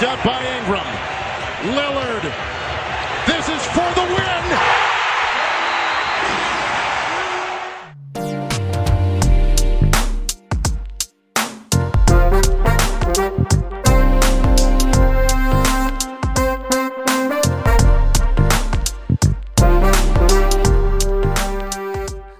picked 0.00 0.12
up 0.12 0.24
by 0.24 0.42
Ingram. 0.58 0.86
Lillard. 1.76 2.22
This 3.26 3.48
is 3.48 3.66
for 3.66 3.88
the 3.94 4.06
win. 4.14 4.44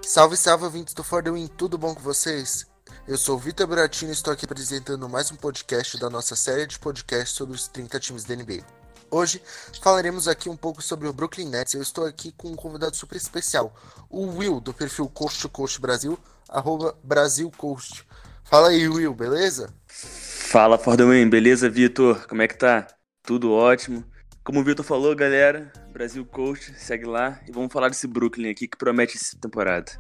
Salve, 0.03 0.37
salve, 0.37 0.65
ouvintes 0.65 0.95
do 0.95 1.03
For 1.03 1.23
The 1.23 1.31
Win, 1.31 1.49
tudo 1.57 1.79
bom 1.79 1.95
com 1.95 2.03
vocês? 2.03 2.67
Eu 3.09 3.17
sou 3.17 3.37
o 3.37 3.39
Vitor 3.39 3.67
Buratino 3.67 4.11
e 4.11 4.15
estou 4.15 4.33
aqui 4.33 4.45
apresentando 4.45 5.09
mais 5.09 5.33
um 5.33 5.37
podcast 5.37 5.99
da 5.99 6.09
nossa 6.11 6.37
série 6.37 6.67
de 6.67 6.79
podcasts 6.79 7.31
sobre 7.31 7.55
os 7.55 7.67
30 7.67 7.99
times 7.99 8.25
da 8.25 8.37
NBA. 8.37 8.63
Hoje 9.11 9.43
falaremos 9.81 10.29
aqui 10.29 10.49
um 10.49 10.57
pouco 10.57 10.81
sobre 10.81 11.09
o 11.09 11.13
Brooklyn 11.13 11.49
Nets. 11.49 11.75
Eu 11.75 11.83
estou 11.83 12.05
aqui 12.05 12.33
com 12.37 12.49
um 12.49 12.55
convidado 12.55 12.95
super 12.95 13.17
especial, 13.17 13.75
o 14.09 14.27
Will, 14.37 14.61
do 14.61 14.73
perfil 14.73 15.09
Coast 15.09 15.41
to 15.41 15.49
Coast 15.49 15.81
Brasil, 15.81 16.19
arroba 16.49 16.97
Brasil 17.03 17.51
Coast. 17.57 18.07
Fala 18.45 18.69
aí, 18.69 18.89
Will, 18.89 19.15
beleza? 19.15 19.73
Fala, 19.89 20.79
For 20.79 20.97
The 20.97 21.05
Win, 21.05 21.29
beleza, 21.29 21.69
Vitor? 21.69 22.27
Como 22.29 22.43
é 22.43 22.49
que 22.49 22.57
tá? 22.57 22.87
Tudo 23.23 23.51
ótimo. 23.51 24.05
Como 24.45 24.61
o 24.61 24.65
Vitor 24.65 24.85
falou, 24.85 25.17
galera, 25.17 25.73
Brasil 25.93 26.25
Coach, 26.25 26.75
segue 26.77 27.07
lá 27.07 27.41
e 27.49 27.53
vamos 27.53 27.73
falar 27.73 27.89
desse 27.89 28.07
Brooklyn 28.07 28.51
aqui 28.51 28.69
que 28.69 28.77
promete 28.77 29.17
essa 29.17 29.37
temporada. 29.39 29.93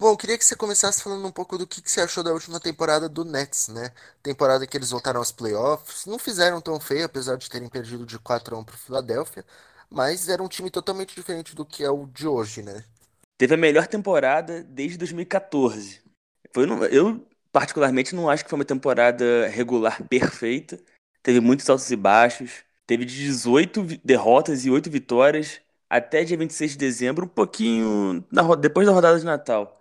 Bom, 0.00 0.16
queria 0.16 0.38
que 0.38 0.44
você 0.46 0.56
começasse 0.56 1.02
falando 1.02 1.26
um 1.28 1.30
pouco 1.30 1.58
do 1.58 1.66
que, 1.66 1.82
que 1.82 1.90
você 1.90 2.00
achou 2.00 2.24
da 2.24 2.32
última 2.32 2.58
temporada 2.58 3.06
do 3.06 3.22
Nets, 3.22 3.68
né? 3.68 3.92
Temporada 4.22 4.66
que 4.66 4.74
eles 4.74 4.88
voltaram 4.88 5.20
aos 5.20 5.30
playoffs. 5.30 6.06
Não 6.06 6.18
fizeram 6.18 6.58
tão 6.58 6.80
feio, 6.80 7.04
apesar 7.04 7.36
de 7.36 7.50
terem 7.50 7.68
perdido 7.68 8.06
de 8.06 8.18
4 8.18 8.56
a 8.56 8.58
1 8.60 8.64
para 8.64 8.74
o 8.74 8.78
Philadelphia. 8.78 9.44
Mas 9.90 10.26
era 10.30 10.42
um 10.42 10.48
time 10.48 10.70
totalmente 10.70 11.14
diferente 11.14 11.54
do 11.54 11.66
que 11.66 11.84
é 11.84 11.90
o 11.90 12.06
de 12.06 12.26
hoje, 12.26 12.62
né? 12.62 12.82
Teve 13.36 13.52
a 13.52 13.58
melhor 13.58 13.86
temporada 13.86 14.62
desde 14.62 14.96
2014. 14.96 16.00
Foi, 16.54 16.66
eu, 16.90 17.22
particularmente, 17.52 18.14
não 18.14 18.30
acho 18.30 18.42
que 18.42 18.48
foi 18.48 18.58
uma 18.58 18.64
temporada 18.64 19.48
regular 19.48 20.02
perfeita. 20.08 20.80
Teve 21.22 21.40
muitos 21.40 21.68
altos 21.68 21.90
e 21.90 21.96
baixos. 21.96 22.64
Teve 22.86 23.04
18 23.04 23.82
derrotas 24.02 24.64
e 24.64 24.70
8 24.70 24.90
vitórias 24.90 25.60
até 25.90 26.24
dia 26.24 26.38
26 26.38 26.70
de 26.70 26.78
dezembro, 26.78 27.26
um 27.26 27.28
pouquinho 27.28 28.24
na, 28.32 28.54
depois 28.54 28.86
da 28.86 28.94
rodada 28.94 29.18
de 29.18 29.26
Natal. 29.26 29.79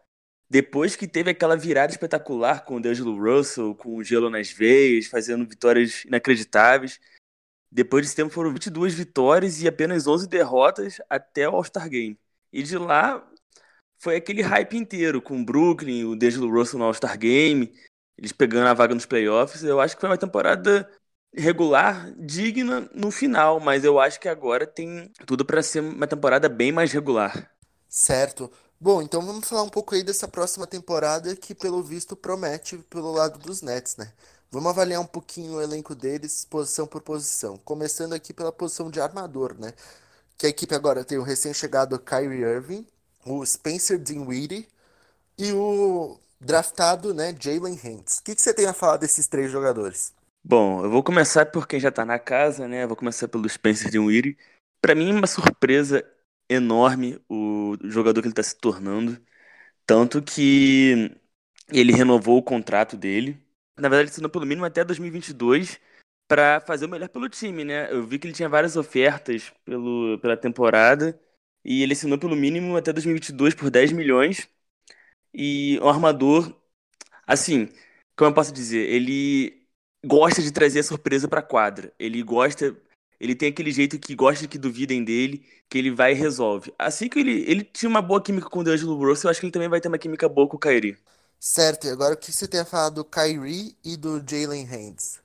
Depois 0.49 0.95
que 0.95 1.07
teve 1.07 1.29
aquela 1.29 1.55
virada 1.55 1.91
espetacular 1.91 2.65
com 2.65 2.77
o 2.77 2.81
D'Angelo 2.81 3.15
Russell, 3.15 3.75
com 3.75 3.95
o 3.95 4.03
gelo 4.03 4.29
nas 4.29 4.51
veias, 4.51 5.05
fazendo 5.05 5.47
vitórias 5.47 6.03
inacreditáveis. 6.05 6.99
Depois 7.71 8.03
desse 8.03 8.15
tempo 8.15 8.33
foram 8.33 8.51
22 8.51 8.95
vitórias 8.95 9.61
e 9.61 9.67
apenas 9.67 10.07
11 10.07 10.27
derrotas 10.27 10.97
até 11.07 11.47
o 11.47 11.53
All-Star 11.53 11.87
Game. 11.87 12.19
E 12.51 12.63
de 12.63 12.77
lá 12.79 13.23
foi 13.99 14.15
aquele 14.15 14.41
hype 14.41 14.75
inteiro, 14.75 15.21
com 15.21 15.39
o 15.39 15.45
Brooklyn, 15.45 16.05
o 16.05 16.15
D'Angelo 16.15 16.49
Russell 16.49 16.79
no 16.79 16.85
All-Star 16.85 17.17
Game, 17.17 17.71
eles 18.17 18.31
pegando 18.31 18.67
a 18.67 18.73
vaga 18.73 18.95
nos 18.95 19.05
playoffs. 19.05 19.63
Eu 19.63 19.79
acho 19.79 19.95
que 19.95 20.01
foi 20.01 20.09
uma 20.09 20.17
temporada 20.17 20.89
regular, 21.35 22.11
digna 22.17 22.89
no 22.93 23.11
final, 23.11 23.59
mas 23.59 23.83
eu 23.83 23.99
acho 23.99 24.19
que 24.19 24.27
agora 24.27 24.65
tem 24.65 25.11
tudo 25.27 25.45
para 25.45 25.61
ser 25.61 25.81
uma 25.81 26.07
temporada 26.07 26.49
bem 26.49 26.71
mais 26.71 26.91
regular. 26.91 27.51
Certo. 27.87 28.51
Bom, 28.81 29.01
então 29.01 29.21
vamos 29.21 29.47
falar 29.47 29.63
um 29.63 29.69
pouco 29.69 29.93
aí 29.93 30.03
dessa 30.03 30.27
próxima 30.27 30.65
temporada 30.65 31.35
que, 31.35 31.53
pelo 31.53 31.83
visto, 31.83 32.15
promete 32.15 32.77
pelo 32.89 33.11
lado 33.11 33.37
dos 33.37 33.61
Nets, 33.61 33.97
né? 33.97 34.13
Vamos 34.49 34.69
avaliar 34.69 35.01
um 35.01 35.05
pouquinho 35.05 35.55
o 35.55 35.61
elenco 35.61 35.93
deles, 35.93 36.45
posição 36.45 36.87
por 36.87 37.01
posição. 37.01 37.57
Começando 37.57 38.13
aqui 38.13 38.33
pela 38.33 38.53
posição 38.53 38.89
de 38.89 39.01
armador, 39.01 39.53
né? 39.59 39.73
Que 40.37 40.45
a 40.45 40.49
equipe 40.49 40.73
agora 40.73 41.03
tem 41.03 41.17
o 41.17 41.23
recém-chegado 41.23 41.99
Kyrie 41.99 42.41
Irving, 42.41 42.87
o 43.25 43.45
Spencer 43.45 43.99
Dinwiddie 43.99 44.65
e 45.37 45.51
o 45.51 46.17
draftado, 46.39 47.13
né, 47.13 47.35
Jalen 47.37 47.73
Hanks. 47.83 48.19
O 48.19 48.23
que, 48.23 48.33
que 48.33 48.41
você 48.41 48.53
tem 48.53 48.65
a 48.65 48.73
falar 48.73 48.97
desses 48.97 49.27
três 49.27 49.51
jogadores? 49.51 50.13
Bom, 50.41 50.85
eu 50.85 50.89
vou 50.89 51.03
começar 51.03 51.45
por 51.47 51.67
quem 51.67 51.79
já 51.81 51.91
tá 51.91 52.05
na 52.05 52.17
casa, 52.17 52.65
né? 52.65 52.87
vou 52.87 52.95
começar 52.95 53.27
pelo 53.27 53.47
Spencer 53.47 53.91
Dinwiddie. 53.91 54.37
Para 54.81 54.95
mim, 54.95 55.11
uma 55.11 55.27
surpresa 55.27 56.03
enorme 56.49 57.19
o 57.29 57.77
jogador 57.83 58.21
que 58.21 58.27
ele 58.27 58.33
está 58.33 58.43
se 58.43 58.57
tornando. 58.57 59.21
Tanto 59.85 60.21
que 60.21 61.11
ele 61.71 61.93
renovou 61.93 62.37
o 62.37 62.43
contrato 62.43 62.97
dele. 62.97 63.41
Na 63.77 63.89
verdade, 63.89 64.03
ele 64.03 64.11
assinou 64.11 64.29
pelo 64.29 64.45
mínimo 64.45 64.65
até 64.65 64.83
2022 64.83 65.79
para 66.27 66.61
fazer 66.61 66.85
o 66.85 66.89
melhor 66.89 67.09
pelo 67.09 67.29
time, 67.29 67.63
né? 67.65 67.91
Eu 67.91 68.05
vi 68.05 68.19
que 68.19 68.27
ele 68.27 68.33
tinha 68.35 68.49
várias 68.49 68.75
ofertas 68.77 69.51
pelo, 69.65 70.19
pela 70.19 70.37
temporada 70.37 71.19
e 71.63 71.83
ele 71.83 71.93
assinou 71.93 72.19
pelo 72.19 72.35
mínimo 72.35 72.77
até 72.77 72.93
2022 72.93 73.55
por 73.55 73.69
10 73.71 73.91
milhões. 73.91 74.47
E 75.33 75.79
o 75.81 75.89
armador, 75.89 76.55
assim, 77.27 77.69
como 78.15 78.31
eu 78.31 78.35
posso 78.35 78.53
dizer, 78.53 78.89
ele 78.89 79.67
gosta 80.05 80.41
de 80.41 80.51
trazer 80.51 80.79
a 80.79 80.83
surpresa 80.83 81.27
para 81.27 81.41
quadra. 81.41 81.93
Ele 81.99 82.23
gosta 82.23 82.75
ele 83.19 83.35
tem 83.35 83.49
aquele 83.49 83.71
jeito 83.71 83.99
que 83.99 84.15
gosta 84.15 84.47
que 84.47 84.57
duvidem 84.57 85.03
dele, 85.03 85.45
que 85.69 85.77
ele 85.77 85.91
vai 85.91 86.11
e 86.11 86.15
resolve. 86.15 86.73
Assim 86.79 87.09
que 87.09 87.19
ele, 87.19 87.43
ele 87.49 87.63
tinha 87.63 87.89
uma 87.89 88.01
boa 88.01 88.21
química 88.21 88.49
com 88.49 88.59
o 88.59 88.63
D'Angelo 88.63 88.95
Russell, 88.95 89.27
eu 89.27 89.31
acho 89.31 89.39
que 89.39 89.45
ele 89.45 89.53
também 89.53 89.69
vai 89.69 89.81
ter 89.81 89.87
uma 89.87 89.97
química 89.97 90.29
boa 90.29 90.47
com 90.47 90.57
o 90.57 90.59
Kyrie. 90.59 90.97
Certo, 91.39 91.87
e 91.87 91.89
agora 91.89 92.13
o 92.13 92.17
que 92.17 92.31
você 92.31 92.47
tem 92.47 92.59
a 92.59 92.65
falar 92.65 92.89
do 92.89 93.03
Kyrie 93.05 93.75
e 93.83 93.95
do 93.95 94.21
Jalen 94.25 94.65
Hands? 94.65 95.21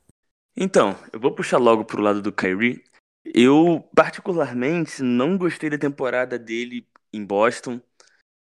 Então, 0.57 0.97
eu 1.13 1.19
vou 1.19 1.35
puxar 1.35 1.59
logo 1.59 1.85
pro 1.85 2.03
lado 2.03 2.23
do 2.23 2.33
Kyrie. 2.33 2.85
Eu, 3.25 3.89
particularmente, 3.95 5.03
não 5.03 5.37
gostei 5.37 5.71
da 5.71 5.79
temporada 5.79 6.39
dele 6.39 6.87
em 7.13 7.25
Boston. 7.25 7.81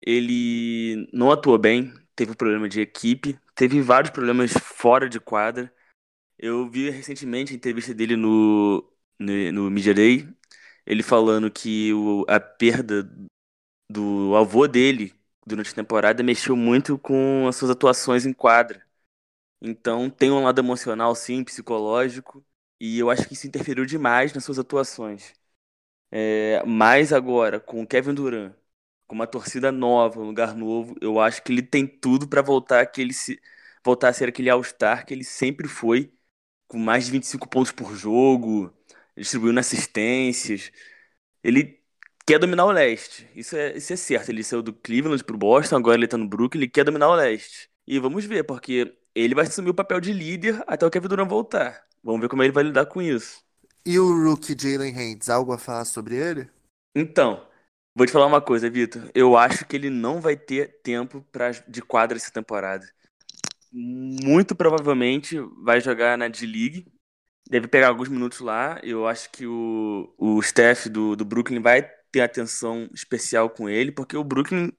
Ele 0.01 1.09
não 1.11 1.31
atuou 1.31 1.57
bem, 1.57 1.93
teve 2.15 2.35
problema 2.35 2.69
de 2.69 2.81
equipe, 2.81 3.37
teve 3.55 3.81
vários 3.81 4.11
problemas 4.11 4.51
fora 4.53 5.09
de 5.09 5.19
quadra. 5.19 5.73
Eu 6.37 6.69
vi 6.69 6.89
recentemente 6.89 7.53
a 7.53 7.55
entrevista 7.55 7.93
dele 7.93 8.15
no 8.15 8.87
no, 9.19 9.51
no 9.51 9.71
Media 9.71 9.93
Day, 9.93 10.27
ele 10.85 11.03
falando 11.03 11.51
que 11.51 11.93
o, 11.93 12.25
a 12.27 12.39
perda 12.39 13.03
do 13.89 14.35
avô 14.35 14.67
dele 14.67 15.13
durante 15.45 15.71
a 15.71 15.75
temporada 15.75 16.23
mexeu 16.23 16.55
muito 16.55 16.97
com 16.99 17.47
as 17.47 17.55
suas 17.55 17.71
atuações 17.71 18.25
em 18.25 18.33
quadra. 18.33 18.83
Então 19.61 20.09
tem 20.09 20.31
um 20.31 20.43
lado 20.43 20.59
emocional, 20.61 21.15
sim, 21.15 21.43
psicológico, 21.43 22.45
e 22.79 22.99
eu 22.99 23.09
acho 23.09 23.27
que 23.27 23.33
isso 23.33 23.47
interferiu 23.47 23.85
demais 23.85 24.33
nas 24.33 24.43
suas 24.45 24.59
atuações. 24.59 25.33
É, 26.11 26.63
mas 26.65 27.13
agora, 27.13 27.59
com 27.59 27.81
o 27.83 27.87
Kevin 27.87 28.13
Durant, 28.13 28.53
com 29.07 29.15
uma 29.15 29.27
torcida 29.27 29.71
nova, 29.71 30.19
um 30.19 30.25
lugar 30.25 30.55
novo, 30.55 30.95
eu 31.01 31.19
acho 31.19 31.41
que 31.43 31.51
ele 31.51 31.61
tem 31.61 31.87
tudo 31.87 32.27
para 32.27 32.41
voltar, 32.41 32.81
aquele, 32.81 33.13
voltar 33.83 34.09
a 34.09 34.13
ser 34.13 34.29
aquele 34.29 34.49
All-Star 34.49 35.05
que 35.05 35.13
ele 35.13 35.23
sempre 35.23 35.67
foi, 35.67 36.11
com 36.67 36.77
mais 36.79 37.05
de 37.07 37.11
25 37.13 37.47
pontos 37.49 37.71
por 37.71 37.95
jogo, 37.95 38.73
distribuindo 39.17 39.59
assistências. 39.59 40.71
Ele 41.43 41.81
quer 42.25 42.39
dominar 42.39 42.65
o 42.65 42.71
leste. 42.71 43.27
Isso 43.35 43.55
é, 43.55 43.77
isso 43.77 43.93
é 43.93 43.95
certo. 43.95 44.29
Ele 44.29 44.43
saiu 44.43 44.61
do 44.61 44.73
Cleveland 44.73 45.23
pro 45.23 45.37
Boston, 45.37 45.77
agora 45.77 45.97
ele 45.97 46.07
tá 46.07 46.17
no 46.17 46.27
Brooklyn, 46.27 46.61
ele 46.61 46.69
quer 46.71 46.83
dominar 46.83 47.09
o 47.09 47.15
leste. 47.15 47.69
E 47.87 47.99
vamos 47.99 48.25
ver, 48.25 48.43
porque 48.43 48.97
ele 49.15 49.33
vai 49.33 49.45
assumir 49.45 49.69
o 49.69 49.73
papel 49.73 49.99
de 49.99 50.13
líder 50.13 50.61
até 50.67 50.85
o 50.85 50.91
Kevin 50.91 51.07
Durant 51.07 51.29
voltar. 51.29 51.85
Vamos 52.03 52.21
ver 52.21 52.29
como 52.29 52.43
ele 52.43 52.51
vai 52.51 52.63
lidar 52.63 52.85
com 52.85 53.01
isso. 53.01 53.43
E 53.85 53.97
o 53.97 54.23
rookie 54.23 54.55
Jalen 54.59 54.95
Haynes, 54.95 55.29
algo 55.29 55.53
a 55.53 55.57
falar 55.57 55.85
sobre 55.85 56.15
ele? 56.15 56.49
Então, 56.93 57.47
vou 57.95 58.05
te 58.05 58.11
falar 58.11 58.25
uma 58.25 58.41
coisa, 58.41 58.69
Vitor. 58.69 59.09
Eu 59.15 59.37
acho 59.37 59.65
que 59.65 59.75
ele 59.75 59.89
não 59.89 60.19
vai 60.19 60.35
ter 60.35 60.81
tempo 60.83 61.25
pra, 61.31 61.51
de 61.51 61.81
quadra 61.81 62.17
essa 62.17 62.31
temporada. 62.31 62.85
Muito 63.71 64.55
provavelmente 64.55 65.39
vai 65.63 65.79
jogar 65.79 66.17
na 66.17 66.27
D-League, 66.27 66.85
deve 67.49 67.67
pegar 67.67 67.89
alguns 67.89 68.09
minutos 68.09 68.39
lá. 68.39 68.79
Eu 68.83 69.07
acho 69.07 69.29
que 69.31 69.45
o, 69.45 70.13
o 70.17 70.39
staff 70.39 70.89
do, 70.89 71.15
do 71.15 71.25
Brooklyn 71.25 71.61
vai 71.61 71.81
ter 72.11 72.21
atenção 72.21 72.89
especial 72.93 73.49
com 73.49 73.69
ele, 73.69 73.91
porque 73.91 74.17
o 74.17 74.23
Brooklyn 74.23 74.71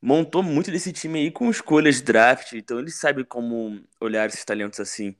montou 0.00 0.42
muito 0.42 0.70
desse 0.70 0.92
time 0.92 1.20
aí 1.20 1.30
com 1.30 1.50
escolhas 1.50 1.96
de 1.96 2.02
draft, 2.04 2.52
então 2.52 2.78
ele 2.78 2.90
sabe 2.90 3.24
como 3.24 3.82
olhar 4.00 4.28
esses 4.28 4.44
talentos 4.44 4.80
assim. 4.80 5.16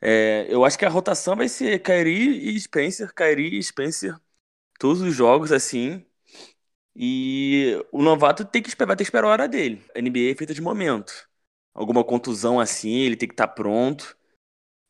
É, 0.00 0.46
eu 0.50 0.64
acho 0.64 0.78
que 0.78 0.84
a 0.84 0.88
rotação 0.90 1.36
vai 1.36 1.48
ser 1.48 1.80
Kyrie 1.80 2.54
e 2.54 2.60
Spencer, 2.60 3.14
Kyrie 3.14 3.58
e 3.58 3.62
Spencer, 3.62 4.18
todos 4.78 5.02
os 5.02 5.14
jogos 5.14 5.52
assim. 5.52 6.04
E 6.94 7.76
o 7.92 8.02
novato 8.02 8.44
tem 8.44 8.62
que, 8.62 8.70
vai 8.76 8.88
ter 8.88 8.96
que 8.98 9.02
esperar 9.04 9.28
a 9.28 9.30
hora 9.30 9.48
dele. 9.48 9.82
A 9.94 9.98
NBA 10.00 10.32
é 10.32 10.34
feita 10.34 10.54
de 10.54 10.60
momento. 10.60 11.28
Alguma 11.74 12.04
contusão 12.04 12.60
assim, 12.60 13.00
ele 13.00 13.16
tem 13.16 13.28
que 13.28 13.34
estar 13.34 13.46
tá 13.48 13.54
pronto. 13.54 14.16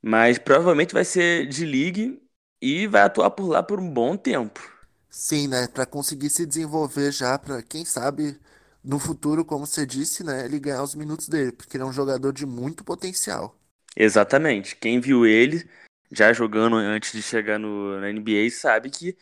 Mas 0.02 0.38
provavelmente 0.38 0.94
vai 0.94 1.04
ser 1.04 1.46
de 1.48 1.64
league 1.66 2.22
e 2.60 2.86
vai 2.86 3.02
atuar 3.02 3.30
por 3.30 3.46
lá 3.48 3.62
por 3.62 3.80
um 3.80 3.90
bom 3.90 4.16
tempo. 4.16 4.60
Sim, 5.08 5.46
né? 5.48 5.68
Para 5.68 5.86
conseguir 5.86 6.30
se 6.30 6.44
desenvolver 6.46 7.12
já, 7.12 7.38
para 7.38 7.62
quem 7.62 7.84
sabe 7.84 8.40
no 8.82 8.98
futuro, 8.98 9.44
como 9.44 9.66
você 9.66 9.84
disse, 9.86 10.24
né, 10.24 10.44
ele 10.44 10.58
ganhar 10.58 10.82
os 10.82 10.94
minutos 10.94 11.28
dele, 11.28 11.52
porque 11.52 11.76
ele 11.76 11.84
é 11.84 11.86
um 11.86 11.92
jogador 11.92 12.32
de 12.32 12.46
muito 12.46 12.82
potencial. 12.84 13.54
Exatamente. 13.96 14.76
Quem 14.76 15.00
viu 15.00 15.26
ele 15.26 15.68
já 16.10 16.32
jogando 16.32 16.76
antes 16.76 17.12
de 17.12 17.22
chegar 17.22 17.58
no, 17.58 18.00
na 18.00 18.10
NBA 18.10 18.50
sabe 18.50 18.90
que 18.90 19.16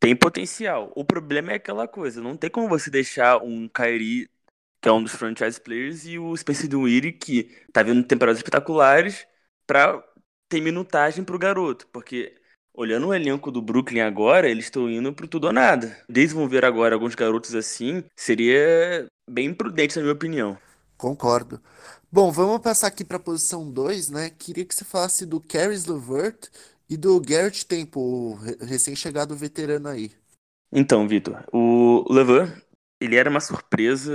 tem 0.00 0.16
potencial. 0.16 0.92
O 0.96 1.04
problema 1.04 1.52
é 1.52 1.56
aquela 1.56 1.88
coisa, 1.88 2.20
não 2.22 2.36
tem 2.36 2.50
como 2.50 2.68
você 2.68 2.90
deixar 2.90 3.42
um 3.42 3.68
Kyrie, 3.68 4.30
que 4.80 4.88
é 4.88 4.92
um 4.92 5.02
dos 5.02 5.12
franchise 5.14 5.60
players, 5.60 6.06
e 6.06 6.18
o 6.18 6.36
Spencer 6.36 6.68
Dinwiddie, 6.68 7.12
que 7.12 7.44
tá 7.72 7.82
vindo 7.82 8.06
temporadas 8.06 8.38
espetaculares, 8.40 9.26
pra 9.70 10.02
ter 10.48 10.60
minutagem 10.60 11.22
pro 11.24 11.38
garoto, 11.38 11.86
porque 11.92 12.34
olhando 12.74 13.06
o 13.08 13.14
elenco 13.14 13.52
do 13.52 13.62
Brooklyn 13.62 14.00
agora, 14.00 14.48
eles 14.50 14.64
estão 14.64 14.90
indo 14.90 15.12
pro 15.14 15.28
tudo 15.28 15.46
ou 15.46 15.52
nada. 15.52 15.96
Desenvolver 16.08 16.64
agora 16.64 16.94
alguns 16.96 17.14
garotos 17.14 17.54
assim 17.54 18.02
seria 18.16 19.06
bem 19.30 19.46
imprudente, 19.46 19.94
na 19.96 20.02
minha 20.02 20.14
opinião. 20.14 20.58
Concordo. 20.96 21.60
Bom, 22.12 22.30
vamos 22.30 22.60
passar 22.60 22.88
aqui 22.88 23.04
para 23.04 23.16
a 23.16 23.20
posição 23.20 23.70
2, 23.70 24.08
né? 24.10 24.30
Queria 24.30 24.64
que 24.64 24.74
você 24.74 24.84
falasse 24.84 25.24
do 25.26 25.40
Caris 25.40 25.86
LeVert 25.86 26.48
e 26.88 26.96
do 26.96 27.18
Garrett 27.20 27.64
Temple, 27.66 28.00
o 28.00 28.34
re- 28.34 28.56
recém-chegado 28.60 29.34
veterano 29.36 29.88
aí. 29.88 30.12
Então, 30.72 31.06
Vitor, 31.08 31.44
o 31.52 32.04
Levan, 32.12 32.52
ele 33.00 33.16
era 33.16 33.28
uma 33.28 33.40
surpresa, 33.40 34.12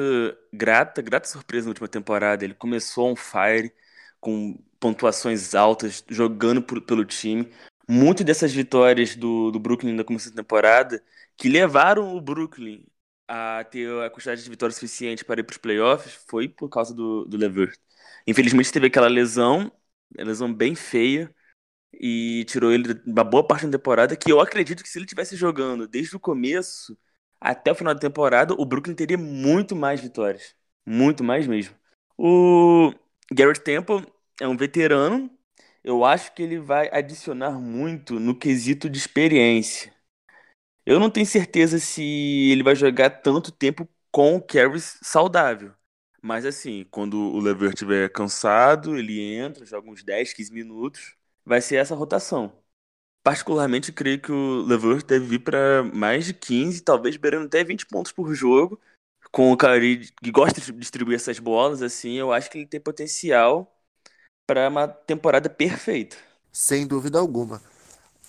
grata, 0.54 1.02
grata 1.02 1.28
surpresa 1.28 1.66
na 1.66 1.72
última 1.72 1.88
temporada. 1.88 2.46
Ele 2.46 2.54
começou 2.54 3.12
on 3.12 3.16
fire, 3.16 3.74
com 4.22 4.58
pontuações 4.86 5.56
altas, 5.56 6.04
jogando 6.08 6.62
por- 6.62 6.80
pelo 6.80 7.04
time. 7.04 7.52
Muitas 7.90 8.24
dessas 8.24 8.54
vitórias 8.54 9.16
do, 9.16 9.50
do 9.50 9.60
Brooklyn 9.60 9.94
no 9.94 10.06
começo 10.06 10.30
da 10.30 10.36
temporada, 10.44 11.04
que 11.36 11.50
levaram 11.50 12.16
o 12.16 12.22
Brooklyn 12.22 12.86
a 13.28 13.64
ter 13.64 13.90
a 14.04 14.12
quantidade 14.12 14.44
de 14.44 14.50
vitórias 14.50 14.76
suficiente 14.76 15.26
para 15.26 15.40
ir 15.40 15.44
para 15.44 15.54
os 15.54 15.58
playoffs, 15.58 16.14
foi 16.28 16.48
por 16.48 16.70
causa 16.70 16.94
do, 16.94 17.26
do 17.26 17.36
LeVert. 17.36 17.76
Infelizmente 18.28 18.72
teve 18.72 18.86
aquela 18.88 19.08
lesão, 19.08 19.72
lesão 20.16 20.54
bem 20.54 20.76
feia, 20.76 21.34
e 22.00 22.46
tirou 22.46 22.72
ele 22.72 23.02
uma 23.08 23.24
boa 23.24 23.46
parte 23.48 23.66
da 23.66 23.78
temporada, 23.80 24.16
que 24.16 24.32
eu 24.32 24.40
acredito 24.40 24.84
que 24.84 24.90
se 24.90 25.00
ele 25.00 25.08
tivesse 25.08 25.36
jogando 25.36 25.88
desde 25.88 26.16
o 26.16 26.20
começo 26.20 26.96
até 27.42 27.72
o 27.72 27.76
final 27.76 27.94
da 27.96 28.00
temporada, 28.00 28.54
o 28.54 28.66
Brooklyn 28.66 28.94
teria 28.94 29.18
muito 29.18 29.76
mais 29.76 30.00
vitórias. 30.00 30.56
Muito 30.86 31.24
mais 31.24 31.48
mesmo. 31.48 31.76
O 32.18 32.94
Garrett 33.32 33.62
Temple 33.62 34.06
é 34.40 34.48
um 34.48 34.58
veterano. 34.58 35.30
Eu 35.84 36.04
acho 36.04 36.34
que 36.34 36.42
ele 36.42 36.60
vai 36.60 36.90
adicionar 36.92 37.52
muito 37.52 38.20
no 38.20 38.38
quesito 38.38 38.90
de 38.90 38.98
experiência. 38.98 39.94
Eu 40.86 41.00
não 41.00 41.10
tenho 41.10 41.26
certeza 41.26 41.80
se 41.80 42.04
ele 42.52 42.64
vai 42.64 42.76
jogar 42.76 43.10
tanto 43.10 43.52
tempo 43.52 43.88
com 44.12 44.36
o 44.36 44.42
Caris 44.42 44.98
saudável. 45.02 45.74
Mas 46.22 46.46
assim, 46.46 46.86
quando 46.90 47.18
o 47.18 47.40
Levert 47.40 47.74
estiver 47.74 48.10
cansado, 48.10 48.98
ele 48.98 49.22
entra, 49.36 49.66
joga 49.66 49.90
uns 49.90 50.04
10, 50.04 50.34
15 50.34 50.54
minutos. 50.54 51.16
Vai 51.46 51.62
ser 51.62 51.76
essa 51.76 51.96
rotação. 51.96 52.52
Particularmente, 53.24 53.92
creio 53.92 54.22
que 54.22 54.32
o 54.32 54.62
Levert 54.64 55.06
deve 55.06 55.26
vir 55.26 55.40
para 55.40 55.84
mais 55.84 56.26
de 56.26 56.34
15, 56.34 56.82
talvez 56.82 57.18
beirando 57.18 57.48
até 57.48 57.64
20 57.64 57.86
pontos 57.88 58.12
por 58.12 58.34
jogo. 58.34 58.80
Com 59.32 59.52
o 59.52 59.58
Kyrie, 59.58 60.12
que 60.24 60.32
gosta 60.32 60.62
de 60.62 60.72
distribuir 60.74 61.16
essas 61.16 61.40
bolas, 61.40 61.82
assim, 61.82 62.14
eu 62.14 62.32
acho 62.32 62.50
que 62.50 62.60
ele 62.60 62.68
tem 62.68 62.80
potencial 62.80 63.75
para 64.46 64.70
uma 64.70 64.88
temporada 64.88 65.50
perfeita. 65.50 66.16
Sem 66.52 66.88
dúvida 66.88 67.20
alguma. 67.20 67.62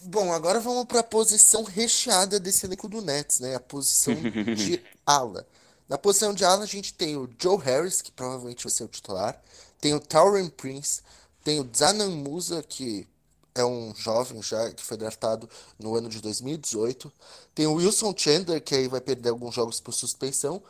Bom, 0.02 0.32
agora 0.32 0.60
vamos 0.60 0.84
para 0.84 1.00
a 1.00 1.04
posição 1.04 1.64
recheada 1.64 2.38
desse 2.38 2.66
elenco 2.66 2.88
do 2.88 3.02
Nets, 3.02 3.40
né? 3.40 3.54
A 3.54 3.60
posição 3.60 4.14
de 4.54 4.82
ala. 5.04 5.46
Na 5.88 5.96
posição 5.96 6.34
de 6.34 6.44
ala 6.44 6.64
a 6.64 6.66
gente 6.66 6.94
tem 6.94 7.16
o 7.16 7.28
Joe 7.40 7.58
Harris, 7.58 8.02
que 8.02 8.10
provavelmente 8.10 8.64
vai 8.64 8.72
ser 8.72 8.84
o 8.84 8.88
titular. 8.88 9.40
Tem 9.80 9.94
o 9.94 10.00
Taurean 10.00 10.48
Prince. 10.48 11.02
Tem 11.44 11.60
o 11.60 11.70
Zanan 11.74 12.10
Musa, 12.10 12.62
que 12.62 13.06
é 13.54 13.64
um 13.64 13.94
jovem 13.94 14.42
já, 14.42 14.70
que 14.72 14.82
foi 14.82 14.96
draftado 14.96 15.48
no 15.78 15.94
ano 15.94 16.08
de 16.08 16.20
2018. 16.20 17.12
Tem 17.54 17.66
o 17.66 17.74
Wilson 17.74 18.14
Chandler, 18.16 18.62
que 18.62 18.74
aí 18.74 18.88
vai 18.88 19.00
perder 19.00 19.30
alguns 19.30 19.54
jogos 19.54 19.80
por 19.80 19.92
suspensão. 19.92 20.62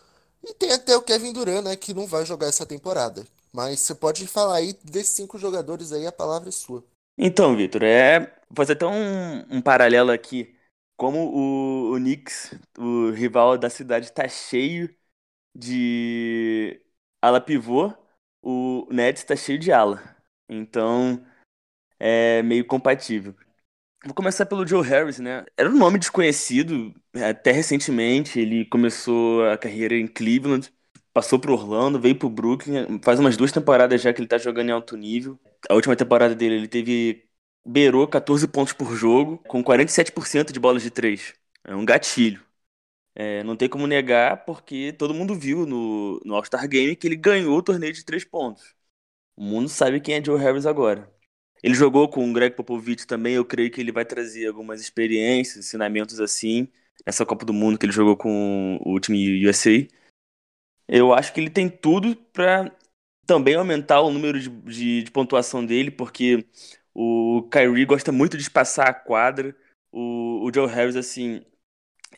E 0.45 0.55
tem 0.55 0.73
até 0.73 0.97
o 0.97 1.03
Kevin 1.03 1.33
Durant, 1.33 1.65
né, 1.65 1.77
que 1.77 1.93
não 1.93 2.07
vai 2.07 2.25
jogar 2.25 2.47
essa 2.47 2.65
temporada. 2.65 3.27
Mas 3.57 3.81
você 3.81 3.95
pode 3.95 4.27
falar 4.27 4.57
aí 4.57 4.75
desses 4.85 5.17
cinco 5.17 5.39
jogadores 5.39 5.91
aí, 5.91 6.07
a 6.07 6.13
palavra 6.13 6.51
é 6.51 6.53
sua. 6.53 6.85
Então, 7.17 7.57
Vitor, 7.57 7.83
é. 7.83 8.39
Fazer 8.55 8.75
até 8.75 8.85
um, 8.85 9.57
um 9.57 9.63
paralelo 9.63 10.13
aqui. 10.13 10.55
Como 10.95 11.19
o, 11.35 11.95
o 11.95 11.97
Knicks, 11.97 12.55
o 12.79 13.11
rival 13.13 13.57
da 13.57 13.71
cidade, 13.71 14.13
tá 14.13 14.29
cheio 14.29 14.95
de 15.57 16.83
ala 17.23 17.41
pivô, 17.41 17.95
o 18.43 18.87
Nets 18.93 19.25
tá 19.25 19.35
cheio 19.35 19.59
de 19.59 19.73
ala. 19.73 20.03
Então, 20.51 21.27
é 21.99 22.43
meio 22.43 22.67
compatível. 22.67 23.35
Vou 24.05 24.15
começar 24.15 24.47
pelo 24.47 24.67
Joe 24.67 24.87
Harris, 24.87 25.19
né? 25.19 25.47
Era 25.57 25.71
um 25.71 25.79
nome 25.79 25.99
desconhecido 25.99 26.95
até 27.15 27.53
recentemente. 27.53 28.39
Ele 28.39 28.67
começou 28.67 29.49
a 29.49 29.57
carreira 29.59 29.97
em 29.97 30.07
Cleveland, 30.07 30.73
passou 31.17 31.39
pro 31.39 31.55
Orlando, 31.55 31.99
veio 31.99 32.15
pro 32.19 32.29
Brooklyn. 32.29 33.01
Faz 33.03 33.19
umas 33.19 33.39
duas 33.39 33.51
temporadas 33.51 34.03
já 34.03 34.13
que 34.13 34.21
ele 34.21 34.29
tá 34.29 34.37
jogando 34.37 34.69
em 34.69 34.73
alto 34.73 34.99
nível. 34.99 35.41
A 35.67 35.73
última 35.75 35.97
temporada 35.97 36.35
dele, 36.35 36.57
ele 36.57 36.69
teve. 36.69 37.25
Beirou 37.65 38.07
14 38.07 38.47
pontos 38.47 38.75
por 38.75 38.95
jogo, 38.95 39.39
com 39.49 39.65
47% 39.65 40.53
de 40.53 40.61
bolas 40.61 40.83
de 40.83 40.91
três. 40.91 41.35
É 41.65 41.75
um 41.75 41.87
gatilho. 41.87 42.45
É, 43.15 43.43
não 43.45 43.57
tem 43.57 43.69
como 43.69 43.87
negar, 43.87 44.45
porque 44.45 44.93
todo 44.93 45.15
mundo 45.15 45.35
viu 45.35 45.67
no, 45.67 46.21
no 46.25 46.35
All-Star 46.35 46.69
Game 46.69 46.97
que 46.97 47.07
ele 47.09 47.17
ganhou 47.17 47.59
o 47.59 47.63
torneio 47.63 47.93
de 47.93 48.05
três 48.05 48.25
pontos. 48.25 48.75
O 49.37 49.45
mundo 49.45 49.69
sabe 49.69 50.01
quem 50.01 50.17
é 50.17 50.25
Joe 50.25 50.41
Harris 50.41 50.67
agora. 50.67 51.11
Ele 51.63 51.75
jogou 51.75 52.09
com 52.09 52.29
o 52.29 52.33
Greg 52.33 52.57
Popovich 52.57 53.07
também, 53.07 53.35
eu 53.35 53.45
creio 53.45 53.71
que 53.71 53.81
ele 53.81 53.93
vai 53.93 54.05
trazer 54.05 54.49
algumas 54.49 54.81
experiências, 54.81 55.67
ensinamentos 55.67 56.21
assim, 56.21 56.69
nessa 57.07 57.27
Copa 57.27 57.45
do 57.47 57.53
Mundo 57.55 57.79
que 57.79 57.87
ele 57.87 57.93
jogou 57.93 58.17
com 58.17 58.79
o 58.85 59.01
time 59.01 59.47
USA. 59.49 59.87
Eu 60.89 61.13
acho 61.13 61.33
que 61.33 61.41
ele 61.41 61.51
tem 61.51 61.69
tudo 61.69 62.15
para 62.33 62.71
também 63.27 63.57
aumentar 63.57 64.01
o 64.01 64.11
número 64.11 64.39
de, 64.39 64.49
de, 64.49 65.03
de, 65.03 65.11
pontuação 65.11 65.65
dele, 65.65 65.91
porque 65.91 66.47
o 66.95 67.43
Kyrie 67.51 67.85
gosta 67.85 68.13
muito 68.13 68.37
de 68.37 68.43
espaçar 68.45 68.89
a 68.89 68.95
quadra. 68.95 69.55
O, 69.91 70.47
o 70.47 70.55
Joe 70.55 70.69
Harris, 70.69 70.97
assim, 70.97 71.45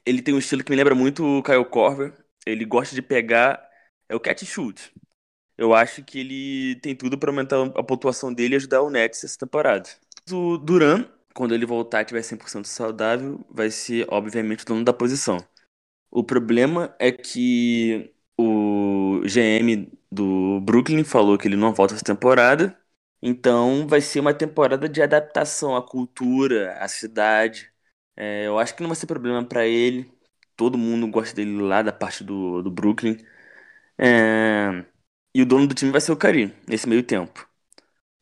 ele 0.04 0.22
tem 0.22 0.34
um 0.34 0.38
estilo 0.38 0.62
que 0.62 0.70
me 0.70 0.76
lembra 0.76 0.94
muito 0.94 1.24
o 1.24 1.42
Kyle 1.42 1.64
Korver. 1.64 2.12
Ele 2.46 2.64
gosta 2.64 2.94
de 2.94 3.02
pegar. 3.02 3.66
É 4.08 4.14
o 4.14 4.20
catch 4.20 4.44
shoot. 4.44 4.92
Eu 5.56 5.74
acho 5.74 6.04
que 6.04 6.20
ele 6.20 6.76
tem 6.76 6.94
tudo 6.94 7.18
para 7.18 7.30
aumentar 7.30 7.56
a 7.76 7.82
pontuação 7.82 8.32
dele 8.32 8.54
e 8.54 8.56
ajudar 8.56 8.82
o 8.82 8.90
Nets 8.90 9.25
essa 9.25 9.38
temporada. 9.38 9.88
O 10.30 10.56
Duran, 10.56 11.04
quando 11.34 11.54
ele 11.54 11.66
voltar 11.66 12.02
e 12.02 12.04
tiver 12.04 12.22
100% 12.22 12.64
saudável, 12.64 13.44
vai 13.50 13.70
ser, 13.70 14.06
obviamente, 14.08 14.62
o 14.62 14.66
dono 14.66 14.84
da 14.84 14.92
posição. 14.92 15.38
O 16.10 16.22
problema 16.22 16.94
é 16.98 17.10
que 17.10 18.14
o 18.38 19.21
GM 19.26 19.90
do 20.11 20.61
Brooklyn 20.61 21.04
falou 21.04 21.38
que 21.38 21.49
ele 21.49 21.57
não 21.57 21.75
volta 21.75 21.95
essa 21.95 22.04
temporada. 22.04 22.78
Então 23.23 23.87
vai 23.88 24.00
ser 24.00 24.21
uma 24.21 24.35
temporada 24.35 24.88
de 24.88 25.02
adaptação 25.02 25.76
à 25.76 25.83
cultura, 25.83 26.75
à 26.83 26.88
cidade. 26.88 27.73
É, 28.16 28.47
eu 28.47 28.59
acho 28.59 28.75
que 28.76 28.83
não 28.83 28.88
vai 28.90 28.97
ser 28.97 29.07
problema 29.07 29.45
para 29.45 29.66
ele. 29.66 30.11
Todo 30.57 30.78
mundo 30.78 31.09
gosta 31.09 31.35
dele 31.37 31.61
lá 31.62 31.83
da 31.83 31.92
parte 31.92 32.25
do, 32.25 32.62
do 32.62 32.71
Brooklyn. 32.71 33.16
É, 33.99 34.85
e 35.35 35.42
o 35.42 35.47
dono 35.47 35.66
do 35.66 35.75
time 35.75 35.90
vai 35.92 36.00
ser 36.00 36.12
o 36.12 36.16
Karim, 36.16 36.52
nesse 36.68 36.88
meio 36.88 37.02
tempo. 37.02 37.49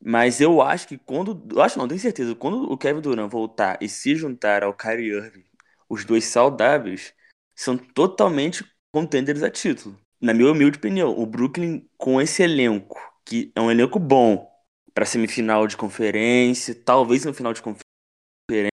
Mas 0.02 0.40
eu 0.40 0.60
acho 0.62 0.88
que 0.88 0.98
quando. 0.98 1.42
Eu 1.54 1.62
acho 1.62 1.78
não, 1.78 1.88
tenho 1.88 2.00
certeza. 2.00 2.34
Quando 2.34 2.70
o 2.70 2.78
Kevin 2.78 3.00
Durant 3.00 3.30
voltar 3.30 3.78
e 3.82 3.88
se 3.88 4.14
juntar 4.16 4.62
ao 4.62 4.74
Kyrie 4.74 5.10
Irving, 5.12 5.44
os 5.88 6.04
dois 6.04 6.24
saudáveis, 6.26 7.14
são 7.54 7.76
totalmente 7.78 8.64
contenders 8.92 9.42
a 9.42 9.50
título. 9.50 9.98
Na 10.20 10.32
minha 10.32 10.50
humilde 10.50 10.78
opinião, 10.78 11.18
o 11.18 11.26
Brooklyn, 11.26 11.88
com 11.96 12.20
esse 12.20 12.42
elenco, 12.42 12.98
que 13.24 13.52
é 13.54 13.60
um 13.60 13.70
elenco 13.70 13.98
bom 13.98 14.50
para 14.94 15.04
semifinal 15.04 15.66
de 15.66 15.76
conferência, 15.76 16.74
talvez 16.74 17.24
no 17.24 17.34
final 17.34 17.52
de 17.52 17.60
conferência, 17.62 18.70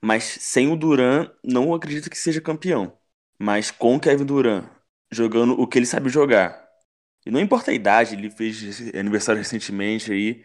mas 0.00 0.24
sem 0.24 0.70
o 0.70 0.76
Durant, 0.76 1.30
não 1.44 1.74
acredito 1.74 2.08
que 2.08 2.16
seja 2.16 2.40
campeão. 2.40 2.96
Mas 3.38 3.70
com 3.70 3.96
o 3.96 4.00
Kevin 4.00 4.24
Durant 4.24 4.70
jogando 5.10 5.60
o 5.60 5.66
que 5.66 5.78
ele 5.78 5.86
sabe 5.86 6.08
jogar, 6.08 6.68
e 7.26 7.30
não 7.30 7.40
importa 7.40 7.70
a 7.70 7.74
idade, 7.74 8.14
ele 8.14 8.30
fez 8.30 8.94
aniversário 8.94 9.40
recentemente 9.40 10.12
aí, 10.12 10.44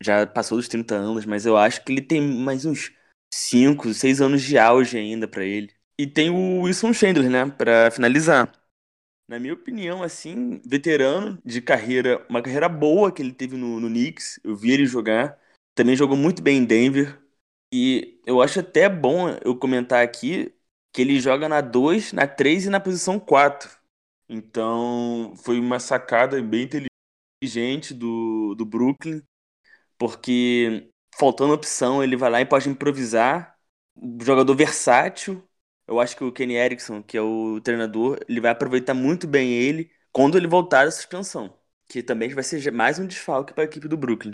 já 0.00 0.26
passou 0.26 0.58
dos 0.58 0.68
30 0.68 0.94
anos, 0.94 1.26
mas 1.26 1.44
eu 1.44 1.56
acho 1.56 1.84
que 1.84 1.92
ele 1.92 2.02
tem 2.02 2.20
mais 2.20 2.64
uns 2.64 2.92
5, 3.34 3.92
6 3.92 4.20
anos 4.20 4.42
de 4.42 4.56
auge 4.58 4.96
ainda 4.96 5.26
para 5.26 5.44
ele. 5.44 5.72
E 5.98 6.06
tem 6.06 6.30
o 6.30 6.62
Wilson 6.62 6.92
Chandler, 6.92 7.30
né, 7.30 7.46
para 7.50 7.90
finalizar. 7.90 8.52
Na 9.32 9.38
minha 9.38 9.54
opinião, 9.54 10.02
assim, 10.02 10.60
veterano 10.62 11.40
de 11.42 11.62
carreira, 11.62 12.22
uma 12.28 12.42
carreira 12.42 12.68
boa 12.68 13.10
que 13.10 13.22
ele 13.22 13.32
teve 13.32 13.56
no, 13.56 13.80
no 13.80 13.88
Knicks, 13.88 14.38
eu 14.44 14.54
vi 14.54 14.72
ele 14.72 14.84
jogar. 14.84 15.40
Também 15.74 15.96
jogou 15.96 16.18
muito 16.18 16.42
bem 16.42 16.58
em 16.58 16.64
Denver. 16.66 17.18
E 17.72 18.20
eu 18.26 18.42
acho 18.42 18.60
até 18.60 18.90
bom 18.90 19.30
eu 19.42 19.56
comentar 19.58 20.04
aqui 20.04 20.54
que 20.92 21.00
ele 21.00 21.18
joga 21.18 21.48
na 21.48 21.62
2, 21.62 22.12
na 22.12 22.26
3 22.26 22.66
e 22.66 22.68
na 22.68 22.78
posição 22.78 23.18
4 23.18 23.70
Então, 24.28 25.32
foi 25.36 25.58
uma 25.58 25.80
sacada 25.80 26.42
bem 26.42 26.64
inteligente 27.42 27.94
do, 27.94 28.54
do 28.54 28.66
Brooklyn, 28.66 29.22
porque 29.98 30.90
faltando 31.16 31.54
opção, 31.54 32.04
ele 32.04 32.16
vai 32.16 32.30
lá 32.30 32.40
e 32.42 32.46
pode 32.46 32.68
improvisar. 32.68 33.58
Jogador 34.22 34.54
versátil. 34.54 35.42
Eu 35.92 36.00
acho 36.00 36.16
que 36.16 36.24
o 36.24 36.32
Kenny 36.32 36.54
Erickson, 36.54 37.02
que 37.02 37.18
é 37.18 37.20
o 37.20 37.60
treinador, 37.60 38.18
ele 38.26 38.40
vai 38.40 38.50
aproveitar 38.50 38.94
muito 38.94 39.26
bem 39.26 39.52
ele 39.52 39.90
quando 40.10 40.38
ele 40.38 40.46
voltar 40.46 40.86
da 40.86 40.90
suspensão, 40.90 41.54
que 41.86 42.02
também 42.02 42.30
vai 42.30 42.42
ser 42.42 42.72
mais 42.72 42.98
um 42.98 43.06
desfalque 43.06 43.52
para 43.52 43.64
a 43.64 43.66
equipe 43.66 43.86
do 43.86 43.96
Brooklyn. 43.98 44.32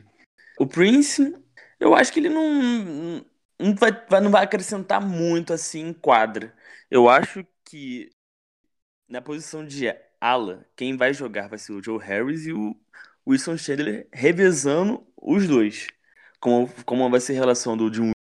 O 0.56 0.68
Prince, 0.68 1.34
eu 1.80 1.96
acho 1.96 2.12
que 2.12 2.20
ele 2.20 2.28
não, 2.28 3.24
não, 3.58 3.74
vai, 3.74 3.90
não 4.22 4.30
vai 4.30 4.44
acrescentar 4.44 5.04
muito 5.04 5.52
assim 5.52 5.88
em 5.88 5.92
quadra. 5.92 6.54
Eu 6.88 7.08
acho 7.08 7.44
que 7.64 8.08
na 9.08 9.20
posição 9.20 9.66
de 9.66 9.92
ala, 10.20 10.64
quem 10.76 10.96
vai 10.96 11.12
jogar 11.12 11.48
vai 11.48 11.58
ser 11.58 11.72
o 11.72 11.82
Joe 11.82 11.98
Harris 11.98 12.46
e 12.46 12.52
o 12.52 12.76
Wilson 13.26 13.56
Chandler 13.56 14.06
revezando 14.12 15.04
os 15.16 15.48
dois. 15.48 15.88
Como, 16.38 16.72
como 16.84 17.10
vai 17.10 17.18
ser 17.18 17.32
a 17.32 17.40
relação 17.40 17.76
do 17.76 17.92
Jim 17.92 18.12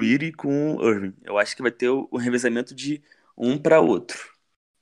Weary 0.00 0.32
com 0.32 0.76
o 0.76 0.88
Irving. 0.88 1.14
Eu 1.24 1.38
acho 1.38 1.56
que 1.56 1.62
vai 1.62 1.70
ter 1.70 1.88
o, 1.88 2.08
o 2.10 2.18
revezamento 2.18 2.74
de 2.74 3.02
um 3.36 3.58
para 3.58 3.80
outro 3.80 4.18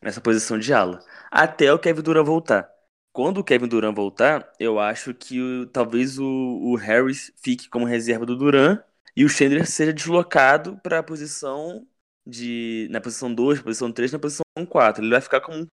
nessa 0.01 0.21
posição 0.21 0.59
de 0.59 0.73
ala. 0.73 1.01
Até 1.31 1.73
o 1.73 1.79
Kevin 1.79 2.03
Durant 2.03 2.27
voltar. 2.27 2.71
Quando 3.13 3.39
o 3.39 3.45
Kevin 3.45 3.67
Durant 3.67 3.95
voltar, 3.95 4.53
eu 4.61 4.79
acho 4.79 5.15
que 5.15 5.41
o, 5.41 5.67
talvez 5.67 6.19
o, 6.19 6.25
o 6.27 6.77
Harris 6.77 7.33
fique 7.43 7.69
como 7.69 7.87
reserva 7.87 8.27
do 8.27 8.37
Durant 8.37 8.81
e 9.17 9.25
o 9.25 9.29
Chandler 9.29 9.67
seja 9.67 9.93
deslocado 9.93 10.79
para 10.83 10.99
a 10.99 11.03
posição 11.03 11.87
de 12.27 12.89
na 12.91 13.01
posição 13.01 13.33
2, 13.33 13.63
posição 13.63 13.91
3, 13.91 14.13
na 14.13 14.19
posição 14.19 14.45
4. 14.69 15.03
Ele 15.03 15.11
vai 15.11 15.21
ficar 15.21 15.41
como 15.41 15.67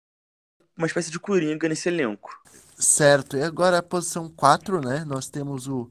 uma 0.76 0.86
espécie 0.86 1.10
de 1.10 1.18
coringa 1.18 1.68
nesse 1.68 1.88
elenco. 1.88 2.30
Certo. 2.76 3.36
E 3.36 3.42
agora 3.42 3.78
a 3.78 3.82
posição 3.82 4.28
4, 4.28 4.80
né? 4.80 5.04
Nós 5.06 5.28
temos 5.28 5.66
o 5.66 5.88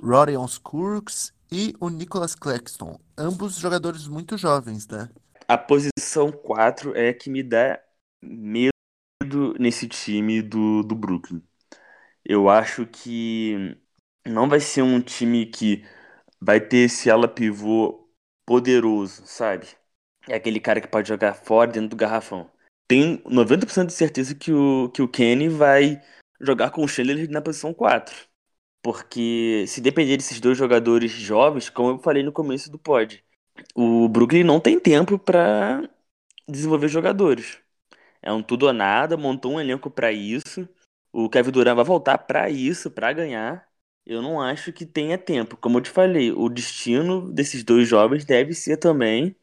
Rodion 0.00 0.44
Skurks 0.46 1.35
e 1.50 1.74
o 1.80 1.88
Nicholas 1.88 2.34
Claxton. 2.34 2.98
Ambos 3.16 3.56
jogadores 3.56 4.06
muito 4.08 4.36
jovens, 4.36 4.86
né? 4.88 5.08
A 5.48 5.56
posição 5.56 6.32
4 6.32 6.96
é 6.96 7.12
que 7.12 7.30
me 7.30 7.42
dá 7.42 7.80
medo 8.22 9.54
nesse 9.58 9.88
time 9.88 10.42
do, 10.42 10.82
do 10.82 10.94
Brooklyn. 10.94 11.42
Eu 12.24 12.48
acho 12.48 12.86
que 12.86 13.76
não 14.26 14.48
vai 14.48 14.60
ser 14.60 14.82
um 14.82 15.00
time 15.00 15.46
que 15.46 15.84
vai 16.40 16.60
ter 16.60 16.78
esse 16.86 17.10
ala 17.10 17.28
pivô 17.28 18.08
poderoso, 18.44 19.22
sabe? 19.26 19.68
É 20.28 20.34
aquele 20.34 20.60
cara 20.60 20.80
que 20.80 20.88
pode 20.88 21.08
jogar 21.08 21.34
fora 21.34 21.70
dentro 21.70 21.90
do 21.90 21.96
garrafão. 21.96 22.50
Tem 22.88 23.22
90% 23.24 23.86
de 23.88 23.92
certeza 23.92 24.34
que 24.34 24.52
o, 24.52 24.90
que 24.90 25.02
o 25.02 25.08
Kenny 25.08 25.48
vai 25.48 26.00
jogar 26.40 26.70
com 26.70 26.84
o 26.84 26.88
Schiller 26.88 27.30
na 27.30 27.40
posição 27.40 27.72
4. 27.72 28.14
Porque 28.86 29.64
se 29.66 29.80
depender 29.80 30.16
desses 30.16 30.38
dois 30.38 30.56
jogadores 30.56 31.10
jovens, 31.10 31.68
como 31.68 31.90
eu 31.90 31.98
falei 31.98 32.22
no 32.22 32.30
começo 32.30 32.70
do 32.70 32.78
pod, 32.78 33.20
o 33.74 34.08
Brooklyn 34.08 34.44
não 34.44 34.60
tem 34.60 34.78
tempo 34.78 35.18
para 35.18 35.90
desenvolver 36.48 36.86
jogadores. 36.86 37.58
É 38.22 38.32
um 38.32 38.44
tudo 38.44 38.66
ou 38.66 38.72
nada, 38.72 39.16
montou 39.16 39.54
um 39.54 39.60
elenco 39.60 39.90
para 39.90 40.12
isso. 40.12 40.68
O 41.12 41.28
Kevin 41.28 41.50
Durant 41.50 41.74
vai 41.74 41.84
voltar 41.84 42.16
para 42.16 42.48
isso, 42.48 42.88
para 42.88 43.12
ganhar. 43.12 43.68
Eu 44.06 44.22
não 44.22 44.40
acho 44.40 44.72
que 44.72 44.86
tenha 44.86 45.18
tempo. 45.18 45.56
Como 45.56 45.78
eu 45.78 45.82
te 45.82 45.90
falei, 45.90 46.30
o 46.30 46.48
destino 46.48 47.32
desses 47.32 47.64
dois 47.64 47.88
jovens 47.88 48.24
deve 48.24 48.54
ser 48.54 48.76
também 48.76 49.34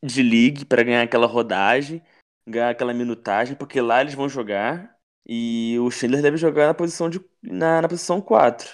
de 0.00 0.22
league 0.22 0.64
para 0.64 0.84
ganhar 0.84 1.02
aquela 1.02 1.26
rodagem, 1.26 2.00
ganhar 2.48 2.70
aquela 2.70 2.94
minutagem, 2.94 3.56
porque 3.56 3.80
lá 3.80 4.00
eles 4.00 4.14
vão 4.14 4.28
jogar 4.28 4.95
e 5.28 5.76
o 5.80 5.90
Schindler 5.90 6.22
deve 6.22 6.36
jogar 6.36 6.66
na 6.66 6.74
posição 6.74 7.10
de 7.10 7.20
na, 7.42 7.82
na 7.82 7.88
posição 7.88 8.20
4. 8.20 8.68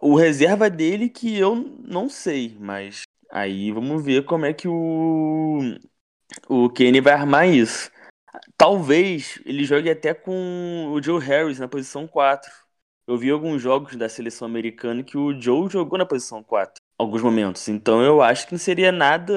O 0.00 0.14
reserva 0.14 0.70
dele 0.70 1.08
que 1.08 1.36
eu 1.36 1.54
não 1.54 2.08
sei, 2.08 2.56
mas 2.60 3.02
aí 3.30 3.70
vamos 3.72 4.02
ver 4.04 4.24
como 4.24 4.46
é 4.46 4.52
que 4.52 4.68
o 4.68 5.60
o 6.48 6.70
Kenny 6.70 7.00
vai 7.00 7.14
armar 7.14 7.48
isso. 7.48 7.90
Talvez 8.56 9.40
ele 9.44 9.64
jogue 9.64 9.90
até 9.90 10.14
com 10.14 10.90
o 10.92 11.02
Joe 11.02 11.20
Harris 11.20 11.58
na 11.58 11.68
posição 11.68 12.06
4. 12.06 12.50
Eu 13.06 13.18
vi 13.18 13.30
alguns 13.30 13.60
jogos 13.60 13.96
da 13.96 14.08
seleção 14.08 14.46
americana 14.46 15.02
que 15.02 15.18
o 15.18 15.38
Joe 15.40 15.68
jogou 15.68 15.98
na 15.98 16.06
posição 16.06 16.42
4 16.42 16.80
alguns 17.00 17.22
momentos. 17.22 17.66
Então 17.68 18.02
eu 18.02 18.20
acho 18.20 18.46
que 18.46 18.52
não 18.52 18.58
seria 18.58 18.92
nada 18.92 19.34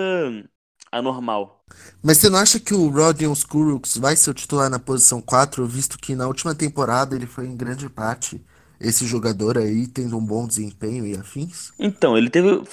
anormal. 0.92 1.63
Mas 2.02 2.18
você 2.18 2.30
não 2.30 2.40
acha 2.40 2.60
que 2.60 2.74
o 2.74 2.90
Rodion 2.90 3.34
Skurux 3.34 3.98
vai 3.98 4.16
ser 4.16 4.30
o 4.30 4.34
titular 4.34 4.70
na 4.70 4.80
posição 4.80 5.22
4, 5.22 5.66
visto 5.66 5.98
que 5.98 6.16
na 6.16 6.28
última 6.28 6.54
temporada 6.54 7.16
ele 7.16 7.26
foi 7.26 7.48
em 7.48 7.56
grande 7.56 7.90
parte 7.90 8.44
esse 8.80 9.06
jogador 9.06 9.58
aí 9.58 9.88
tendo 9.88 10.18
um 10.18 10.26
bom 10.26 10.46
desempenho 10.46 11.06
e 11.06 11.16
afins? 11.16 11.72
Então, 11.80 12.18
ele 12.18 12.30
teve. 12.30 12.64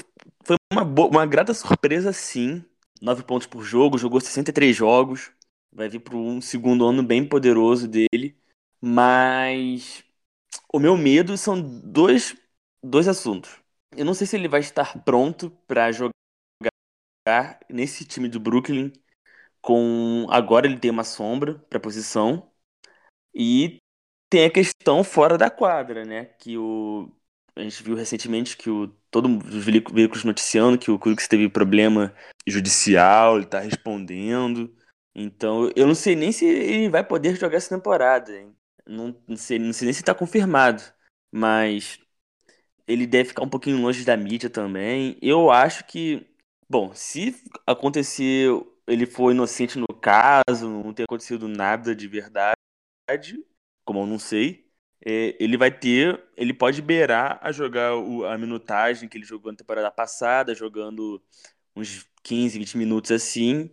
Foi 0.44 0.56
uma, 0.72 0.82
uma 0.82 1.26
grata 1.26 1.54
surpresa, 1.54 2.12
sim. 2.12 2.64
9 3.00 3.22
pontos 3.22 3.46
por 3.46 3.62
jogo, 3.62 3.96
jogou 3.96 4.20
63 4.20 4.76
jogos. 4.76 5.30
Vai 5.72 5.88
vir 5.88 6.00
para 6.00 6.16
um 6.16 6.40
segundo 6.40 6.84
ano 6.84 7.02
bem 7.02 7.24
poderoso 7.24 7.86
dele. 7.86 8.36
Mas 8.80 10.02
o 10.72 10.78
meu 10.78 10.96
medo 10.96 11.36
são 11.36 11.60
dois, 11.60 12.36
dois 12.82 13.06
assuntos. 13.06 13.50
Eu 13.96 14.04
não 14.04 14.14
sei 14.14 14.26
se 14.26 14.36
ele 14.36 14.48
vai 14.48 14.60
estar 14.60 15.02
pronto 15.04 15.50
para 15.66 15.92
jogar 15.92 16.10
nesse 17.68 18.04
time 18.04 18.28
do 18.28 18.40
Brooklyn 18.40 18.92
com 19.60 20.26
agora 20.30 20.66
ele 20.66 20.78
tem 20.78 20.90
uma 20.90 21.04
sombra 21.04 21.58
para 21.68 21.80
posição 21.80 22.50
e 23.34 23.78
tem 24.30 24.46
a 24.46 24.50
questão 24.50 25.04
fora 25.04 25.36
da 25.36 25.50
quadra, 25.50 26.04
né? 26.04 26.26
Que 26.38 26.56
o 26.56 27.10
a 27.56 27.62
gente 27.62 27.82
viu 27.82 27.94
recentemente 27.94 28.56
que 28.56 28.70
o 28.70 28.88
todo 29.10 29.28
os 29.38 29.64
veículos 29.64 30.24
noticiando 30.24 30.78
que 30.78 30.90
o 30.90 30.98
Cruz 30.98 31.26
teve 31.28 31.48
problema 31.48 32.14
judicial, 32.46 33.36
ele 33.36 33.46
tá 33.46 33.60
respondendo. 33.60 34.74
Então, 35.14 35.70
eu 35.76 35.86
não 35.86 35.94
sei 35.94 36.14
nem 36.16 36.32
se 36.32 36.46
ele 36.46 36.88
vai 36.88 37.04
poder 37.04 37.36
jogar 37.36 37.56
essa 37.56 37.74
temporada. 37.76 38.32
Não, 38.86 39.14
não, 39.26 39.36
sei, 39.36 39.58
não 39.58 39.72
sei 39.72 39.86
nem 39.86 39.92
se 39.92 40.02
tá 40.02 40.14
confirmado. 40.14 40.82
Mas 41.32 41.98
ele 42.86 43.06
deve 43.06 43.30
ficar 43.30 43.42
um 43.42 43.48
pouquinho 43.48 43.80
longe 43.82 44.04
da 44.04 44.16
mídia 44.16 44.48
também. 44.50 45.18
Eu 45.20 45.50
acho 45.50 45.84
que 45.86 46.29
Bom, 46.70 46.94
se 46.94 47.34
acontecer, 47.66 48.48
ele 48.86 49.04
for 49.04 49.32
inocente 49.32 49.76
no 49.78 49.88
caso, 49.88 50.68
não 50.68 50.94
ter 50.94 51.02
acontecido 51.02 51.48
nada 51.48 51.94
de 51.96 52.06
verdade, 52.06 52.54
como 53.84 54.00
eu 54.00 54.06
não 54.06 54.18
sei, 54.18 54.70
é, 55.04 55.36
ele 55.42 55.56
vai 55.56 55.70
ter, 55.76 56.22
ele 56.36 56.54
pode 56.54 56.82
beirar 56.82 57.38
a 57.42 57.52
jogar 57.52 57.96
o, 57.96 58.24
a 58.24 58.38
minutagem 58.38 59.08
que 59.08 59.18
ele 59.18 59.24
jogou 59.24 59.50
na 59.52 59.58
temporada 59.58 59.90
passada, 59.90 60.54
jogando 60.54 61.22
uns 61.76 62.06
15, 62.22 62.58
20 62.58 62.76
minutos 62.78 63.10
assim. 63.10 63.70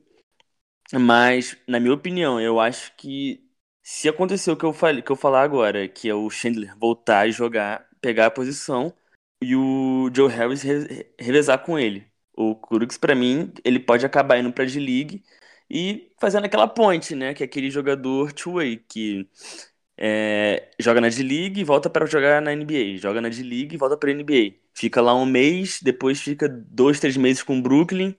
Mas, 0.93 1.57
na 1.67 1.79
minha 1.79 1.93
opinião, 1.93 2.39
eu 2.41 2.59
acho 2.59 2.95
que 2.97 3.43
se 3.83 4.07
acontecer 4.09 4.51
o 4.51 4.57
que 4.57 4.65
eu 4.65 4.73
falei, 4.73 5.01
que 5.01 5.11
eu 5.11 5.15
falar 5.15 5.43
agora, 5.43 5.87
que 5.87 6.09
é 6.09 6.13
o 6.15 6.29
Chandler 6.29 6.77
voltar 6.77 7.27
e 7.27 7.31
jogar, 7.31 7.89
pegar 8.01 8.27
a 8.27 8.31
posição 8.31 8.93
e 9.41 9.55
o 9.55 10.09
Joe 10.15 10.29
Harris 10.31 10.61
re 10.63 11.11
revezar 11.19 11.63
com 11.65 11.77
ele. 11.79 12.07
O 12.37 12.55
Kurux, 12.55 12.97
para 12.97 13.15
mim, 13.15 13.53
ele 13.65 13.79
pode 13.79 14.05
acabar 14.05 14.39
indo 14.39 14.53
pra 14.53 14.65
D-League 14.65 15.23
e 15.69 16.11
fazendo 16.19 16.45
aquela 16.45 16.67
ponte, 16.67 17.15
né? 17.15 17.33
Que 17.33 17.43
é 17.43 17.47
aquele 17.47 17.71
jogador 17.71 18.31
two-way, 18.33 18.77
que 18.77 19.29
é, 19.97 20.69
joga 20.79 21.01
na 21.01 21.09
D-League 21.09 21.59
e 21.61 21.63
volta 21.63 21.89
para 21.89 22.05
jogar 22.05 22.41
na 22.41 22.53
NBA. 22.53 22.97
Joga 22.97 23.21
na 23.21 23.29
D-League 23.29 23.75
e 23.75 23.77
volta 23.77 23.97
pra 23.97 24.11
NBA. 24.11 24.59
Fica 24.73 25.01
lá 25.01 25.15
um 25.15 25.25
mês, 25.25 25.81
depois 25.81 26.21
fica 26.21 26.47
dois, 26.49 26.99
três 26.99 27.17
meses 27.17 27.43
com 27.43 27.57
o 27.59 27.61
Brooklyn, 27.61 28.15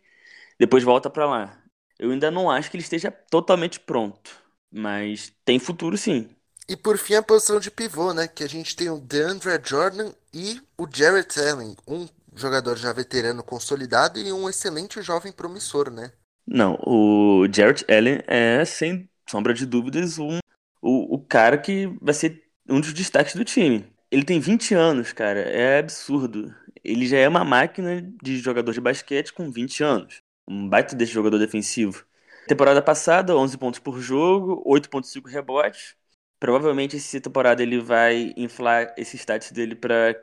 depois 0.59 0.85
volta 0.85 1.11
para 1.11 1.27
lá. 1.27 1.63
Eu 1.99 2.11
ainda 2.13 2.31
não 2.31 2.51
acho 2.51 2.71
que 2.71 2.77
ele 2.77 2.85
esteja 2.85 3.11
totalmente 3.11 3.81
pronto, 3.81 4.31
mas 4.71 5.33
tem 5.45 5.59
futuro 5.59 5.97
sim. 5.97 6.29
E 6.69 6.77
por 6.77 6.99
fim 6.99 7.15
a 7.15 7.23
posição 7.23 7.59
de 7.59 7.71
pivô, 7.71 8.13
né? 8.13 8.29
Que 8.29 8.45
a 8.45 8.49
gente 8.49 8.77
tem 8.77 8.91
o 8.91 8.99
DeAndre 9.01 9.59
Jordan 9.65 10.13
e 10.33 10.61
o 10.77 10.87
Jarrett 10.93 11.41
Allen. 11.41 11.77
Um 11.87 12.07
jogador 12.38 12.76
já 12.76 12.92
veterano 12.92 13.42
consolidado 13.42 14.18
e 14.18 14.33
um 14.33 14.49
excelente 14.49 15.02
jovem 15.02 15.33
promissor, 15.33 15.90
né? 15.90 16.12
Não, 16.47 16.78
o 16.87 17.47
Jarrett 17.52 17.85
Allen 17.92 18.21
é, 18.26 18.64
sem 18.64 19.09
sombra 19.28 19.52
de 19.52 19.66
dúvidas, 19.66 20.18
um, 20.18 20.38
o, 20.80 21.16
o 21.16 21.18
cara 21.18 21.59
que 21.59 21.87
vai 22.00 22.14
ser 22.14 22.42
um 22.68 22.80
dos 22.80 22.92
destaques 22.92 23.35
do 23.35 23.45
time. 23.45 23.87
Ele 24.11 24.25
tem 24.25 24.40
20 24.40 24.75
anos, 24.75 25.12
cara, 25.12 25.40
é 25.40 25.78
absurdo. 25.78 26.54
Ele 26.83 27.07
já 27.07 27.18
é 27.18 27.28
uma 27.28 27.45
máquina 27.45 28.02
de 28.23 28.38
jogador 28.38 28.73
de 28.73 28.80
basquete 28.80 29.33
com 29.33 29.50
20 29.50 29.85
anos. 29.85 30.23
Um 30.47 30.68
baita 30.68 30.97
desse 30.97 31.12
jogador 31.12 31.38
defensivo. 31.38 32.07
Temporada 32.47 32.80
passada, 32.80 33.37
11 33.37 33.59
pontos 33.59 33.80
por 33.80 34.00
jogo, 34.00 34.62
8.5 34.66 35.28
rebotes. 35.28 35.95
Provavelmente 36.40 36.97
essa 36.97 37.21
temporada 37.21 37.62
ele 37.62 37.80
vai 37.80 38.33
inflar 38.37 38.95
esse 38.97 39.18
status 39.18 39.50
dele 39.52 39.75
para 39.75 40.16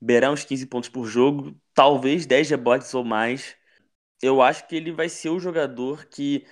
beirar 0.00 0.32
uns 0.32 0.44
15 0.44 0.66
pontos 0.66 0.88
por 0.88 1.06
jogo, 1.06 1.54
talvez 1.74 2.26
10 2.26 2.50
rebotes 2.50 2.92
ou 2.94 3.04
mais. 3.04 3.56
Eu 4.22 4.42
acho 4.42 4.66
que 4.68 4.76
ele 4.76 4.92
vai 4.92 5.08
ser 5.08 5.30
o 5.30 5.40
jogador 5.40 6.06
que 6.06 6.46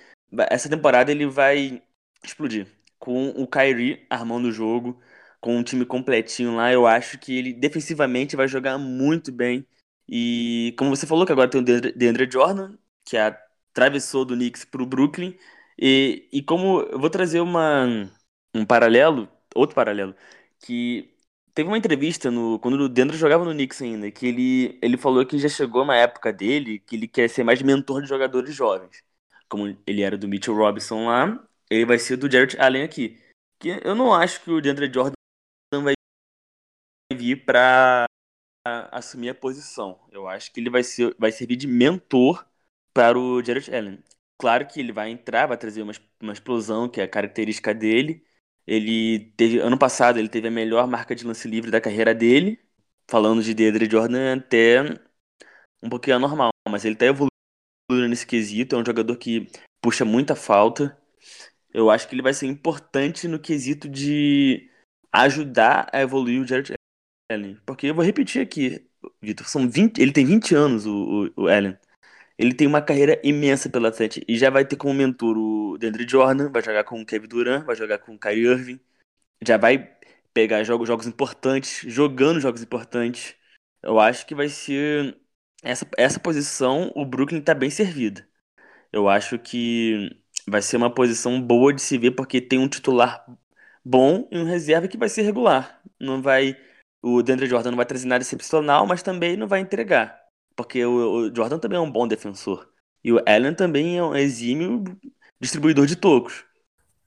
essa 0.49 0.69
temporada 0.69 1.11
ele 1.11 1.25
vai 1.27 1.81
explodir. 2.23 2.67
com 2.99 3.29
o 3.29 3.47
Kyrie 3.47 4.05
armando 4.09 4.49
o 4.49 4.51
jogo, 4.51 5.01
com 5.39 5.57
um 5.57 5.63
time 5.63 5.85
completinho 5.85 6.55
lá, 6.55 6.71
eu 6.71 6.85
acho 6.87 7.17
que 7.19 7.37
ele 7.37 7.53
defensivamente 7.53 8.35
vai 8.35 8.47
jogar 8.47 8.77
muito 8.77 9.31
bem. 9.31 9.65
E 10.07 10.75
como 10.77 10.89
você 10.95 11.07
falou 11.07 11.25
que 11.25 11.31
agora 11.31 11.49
tem 11.49 11.61
o 11.61 11.63
DeAndre 11.63 12.29
Jordan, 12.31 12.77
que 13.05 13.17
atravessou 13.17 14.25
do 14.25 14.35
Knicks 14.35 14.65
para 14.65 14.83
o 14.83 14.85
Brooklyn, 14.85 15.37
e, 15.77 16.27
e 16.31 16.41
como 16.43 16.81
eu 16.81 16.99
vou 16.99 17.09
trazer 17.09 17.39
uma, 17.39 17.85
um 18.53 18.65
paralelo, 18.65 19.29
outro 19.55 19.75
paralelo, 19.75 20.15
que 20.59 21.13
teve 21.59 21.67
uma 21.67 21.77
entrevista 21.77 22.31
no, 22.31 22.57
quando 22.57 22.75
o 22.75 22.87
Dendro 22.87 23.17
jogava 23.17 23.43
no 23.43 23.51
Knicks 23.51 23.81
ainda, 23.81 24.09
que 24.09 24.25
ele, 24.25 24.79
ele 24.81 24.95
falou 24.95 25.25
que 25.25 25.37
já 25.37 25.49
chegou 25.49 25.83
uma 25.83 25.95
época 25.97 26.31
dele 26.31 26.79
que 26.79 26.95
ele 26.95 27.05
quer 27.05 27.29
ser 27.29 27.43
mais 27.43 27.61
mentor 27.61 28.01
de 28.01 28.07
jogadores 28.07 28.55
jovens. 28.55 29.03
Como 29.49 29.77
ele 29.85 30.01
era 30.01 30.17
do 30.17 30.25
Mitchell 30.25 30.55
Robinson 30.55 31.07
lá, 31.07 31.45
ele 31.69 31.85
vai 31.85 31.99
ser 31.99 32.15
do 32.15 32.31
Jarrett 32.31 32.57
Allen 32.57 32.83
aqui. 32.83 33.21
Que 33.59 33.77
eu 33.83 33.93
não 33.93 34.13
acho 34.13 34.41
que 34.41 34.49
o 34.49 34.61
DeAndre 34.61 34.85
Jordan 34.85 35.11
vai 35.83 35.95
vir 37.11 37.43
para 37.43 38.05
assumir 38.89 39.27
a 39.27 39.35
posição. 39.35 39.99
Eu 40.13 40.29
acho 40.29 40.53
que 40.53 40.61
ele 40.61 40.69
vai, 40.69 40.81
ser, 40.81 41.13
vai 41.19 41.29
servir 41.29 41.57
de 41.57 41.67
mentor 41.67 42.47
para 42.93 43.19
o 43.19 43.43
Jarrett 43.43 43.75
Allen. 43.75 44.01
Claro 44.37 44.65
que 44.65 44.79
ele 44.79 44.93
vai 44.93 45.09
entrar, 45.09 45.45
vai 45.45 45.57
trazer 45.57 45.81
uma, 45.81 45.91
uma 46.21 46.31
explosão, 46.31 46.87
que 46.87 47.01
é 47.01 47.03
a 47.03 47.09
característica 47.09 47.73
dele. 47.73 48.25
Ele 48.69 49.31
teve, 49.35 49.57
ano 49.59 49.79
passado, 49.79 50.19
ele 50.19 50.29
teve 50.29 50.47
a 50.47 50.51
melhor 50.51 50.87
marca 50.87 51.15
de 51.15 51.25
lance 51.25 51.47
livre 51.47 51.71
da 51.71 51.81
carreira 51.81 52.13
dele. 52.13 52.59
Falando 53.09 53.41
de 53.41 53.55
Deandre 53.55 53.89
Jordan, 53.89 54.37
até 54.37 54.83
um 55.81 55.89
pouquinho 55.89 56.17
anormal, 56.17 56.51
mas 56.69 56.85
ele 56.85 56.95
tá 56.95 57.07
evoluindo 57.07 57.31
nesse 58.07 58.27
quesito. 58.27 58.75
É 58.75 58.79
um 58.79 58.85
jogador 58.85 59.17
que 59.17 59.47
puxa 59.81 60.05
muita 60.05 60.35
falta. 60.35 60.95
Eu 61.73 61.89
acho 61.89 62.07
que 62.07 62.13
ele 62.13 62.21
vai 62.21 62.31
ser 62.31 62.45
importante 62.45 63.27
no 63.27 63.39
quesito 63.39 63.89
de 63.89 64.69
ajudar 65.11 65.89
a 65.91 66.01
evoluir 66.01 66.39
o 66.39 66.47
Jared 66.47 66.73
Allen. 67.31 67.57
Porque 67.65 67.87
eu 67.87 67.95
vou 67.95 68.05
repetir 68.05 68.39
aqui, 68.39 68.87
Vitor, 69.19 69.47
são 69.47 69.67
20, 69.67 69.99
ele 69.99 70.11
tem 70.11 70.25
20 70.25 70.53
anos, 70.53 70.85
o, 70.85 71.31
o, 71.35 71.43
o 71.45 71.47
Allen. 71.47 71.75
Ele 72.39 72.53
tem 72.55 72.67
uma 72.67 72.81
carreira 72.81 73.21
imensa 73.23 73.69
pela 73.69 73.91
frente 73.93 74.23
e 74.27 74.37
já 74.37 74.49
vai 74.51 74.65
ter 74.65 74.77
como 74.77 74.93
mentor 74.95 75.37
o 75.37 75.77
DeAndre 75.79 76.07
Jordan, 76.09 76.51
vai 76.51 76.63
jogar 76.63 76.85
com 76.85 77.01
o 77.01 77.05
Kevin 77.05 77.27
Durant, 77.27 77.65
vai 77.65 77.75
jogar 77.75 77.99
com 77.99 78.15
o 78.15 78.19
Kyrie 78.19 78.45
Irving, 78.47 78.81
já 79.45 79.57
vai 79.57 79.79
pegar 80.33 80.63
jogos, 80.63 80.87
jogos 80.87 81.07
importantes, 81.07 81.81
jogando 81.91 82.39
jogos 82.41 82.63
importantes. 82.63 83.35
Eu 83.83 83.99
acho 83.99 84.25
que 84.27 84.35
vai 84.35 84.49
ser 84.49 85.17
essa, 85.63 85.87
essa 85.97 86.19
posição, 86.19 86.91
o 86.95 87.05
Brooklyn 87.05 87.41
tá 87.41 87.53
bem 87.55 87.69
servido. 87.69 88.23
Eu 88.91 89.09
acho 89.09 89.39
que 89.39 90.09
vai 90.47 90.61
ser 90.61 90.77
uma 90.77 90.93
posição 90.93 91.41
boa 91.41 91.73
de 91.73 91.81
se 91.81 91.97
ver 91.97 92.11
porque 92.11 92.41
tem 92.41 92.59
um 92.59 92.67
titular 92.69 93.25
bom 93.85 94.27
e 94.31 94.37
um 94.39 94.45
reserva 94.45 94.87
que 94.87 94.97
vai 94.97 95.09
ser 95.09 95.23
regular. 95.23 95.81
Não 95.99 96.21
vai 96.21 96.57
o 97.01 97.21
DeAndre 97.23 97.47
Jordan 97.47 97.71
não 97.71 97.77
vai 97.77 97.85
trazer 97.85 98.07
nada 98.07 98.23
excepcional, 98.23 98.85
mas 98.87 99.03
também 99.03 99.37
não 99.37 99.47
vai 99.47 99.61
entregar. 99.61 100.18
Porque 100.59 100.83
o, 100.83 100.91
o 100.91 101.33
Jordan 101.33 101.57
também 101.57 101.77
é 101.77 101.81
um 101.81 101.89
bom 101.89 102.05
defensor. 102.05 102.67
E 103.01 103.13
o 103.13 103.23
Allen 103.25 103.55
também 103.55 103.97
é 103.97 104.03
um 104.03 104.13
exímio 104.13 104.83
distribuidor 105.39 105.85
de 105.85 105.95
tocos. 105.95 106.43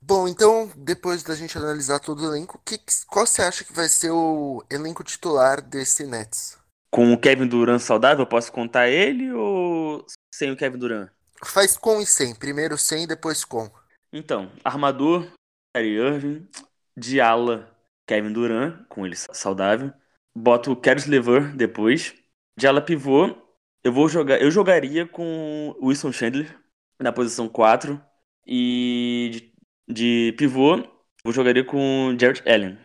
Bom, 0.01 0.27
então, 0.27 0.73
depois 0.75 1.23
da 1.23 1.35
gente 1.35 1.59
analisar 1.59 2.01
todo 2.01 2.23
o 2.23 2.35
elenco, 2.35 2.59
que, 2.65 2.81
qual 3.07 3.27
você 3.27 3.43
acha 3.43 3.63
que 3.63 3.75
vai 3.75 3.91
ser 3.91 4.11
o 4.11 4.65
elenco 4.71 5.05
titular 5.05 5.61
desse 5.61 6.07
Nets? 6.07 6.59
Com 6.91 7.13
o 7.13 7.21
Kevin 7.21 7.47
Durant 7.47 7.79
saudável, 7.79 8.27
posso 8.27 8.51
contar 8.51 8.89
ele 8.89 9.31
ou 9.35 10.03
sem 10.35 10.51
o 10.51 10.57
Kevin 10.57 10.79
Durant? 10.79 11.11
Faz 11.45 11.77
com 11.77 12.01
e 12.01 12.07
sem. 12.07 12.35
Primeiro 12.35 12.79
sem, 12.79 13.07
depois 13.07 13.45
com. 13.45 13.71
Então, 14.11 14.51
armador, 14.65 15.31
Kyrie 15.77 15.99
Irving, 15.99 16.49
de 16.97 17.21
ala, 17.21 17.71
Kevin 18.07 18.33
Durant, 18.33 18.87
com 18.89 19.05
ele 19.05 19.15
saudável. 19.15 19.93
Boto 20.35 20.73
o 20.73 20.77
Caris 20.77 21.05
Lever 21.05 21.55
depois. 21.55 22.15
De 22.57 22.67
ala 22.67 22.81
pivô, 22.83 23.35
eu 23.83 23.93
vou 23.93 24.09
jogar. 24.09 24.41
Eu 24.41 24.51
jogaria 24.51 25.07
com 25.07 25.75
Wilson 25.83 26.13
Chandler 26.13 26.59
na 27.01 27.13
posição 27.13 27.49
4. 27.49 28.03
E 28.47 29.53
de, 29.87 29.95
de 29.95 30.33
pivô, 30.37 30.77
eu 31.25 31.33
jogaria 31.33 31.65
com 31.65 32.17
Jared 32.19 32.43
Allen. 32.49 32.79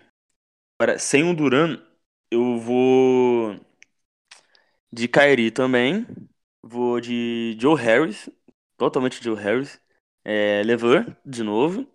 Agora, 0.79 0.99
sem 0.99 1.23
o 1.29 1.35
Duran, 1.35 1.81
eu 2.31 2.59
vou 2.59 3.59
de 4.91 5.07
Kyrie 5.07 5.51
também. 5.51 6.05
Vou 6.63 6.99
de 6.99 7.57
Joe 7.59 7.79
Harris. 7.79 8.29
Totalmente 8.77 9.23
Joe 9.23 9.35
Harris. 9.35 9.81
É, 10.23 10.61
de 11.25 11.43
novo. 11.43 11.87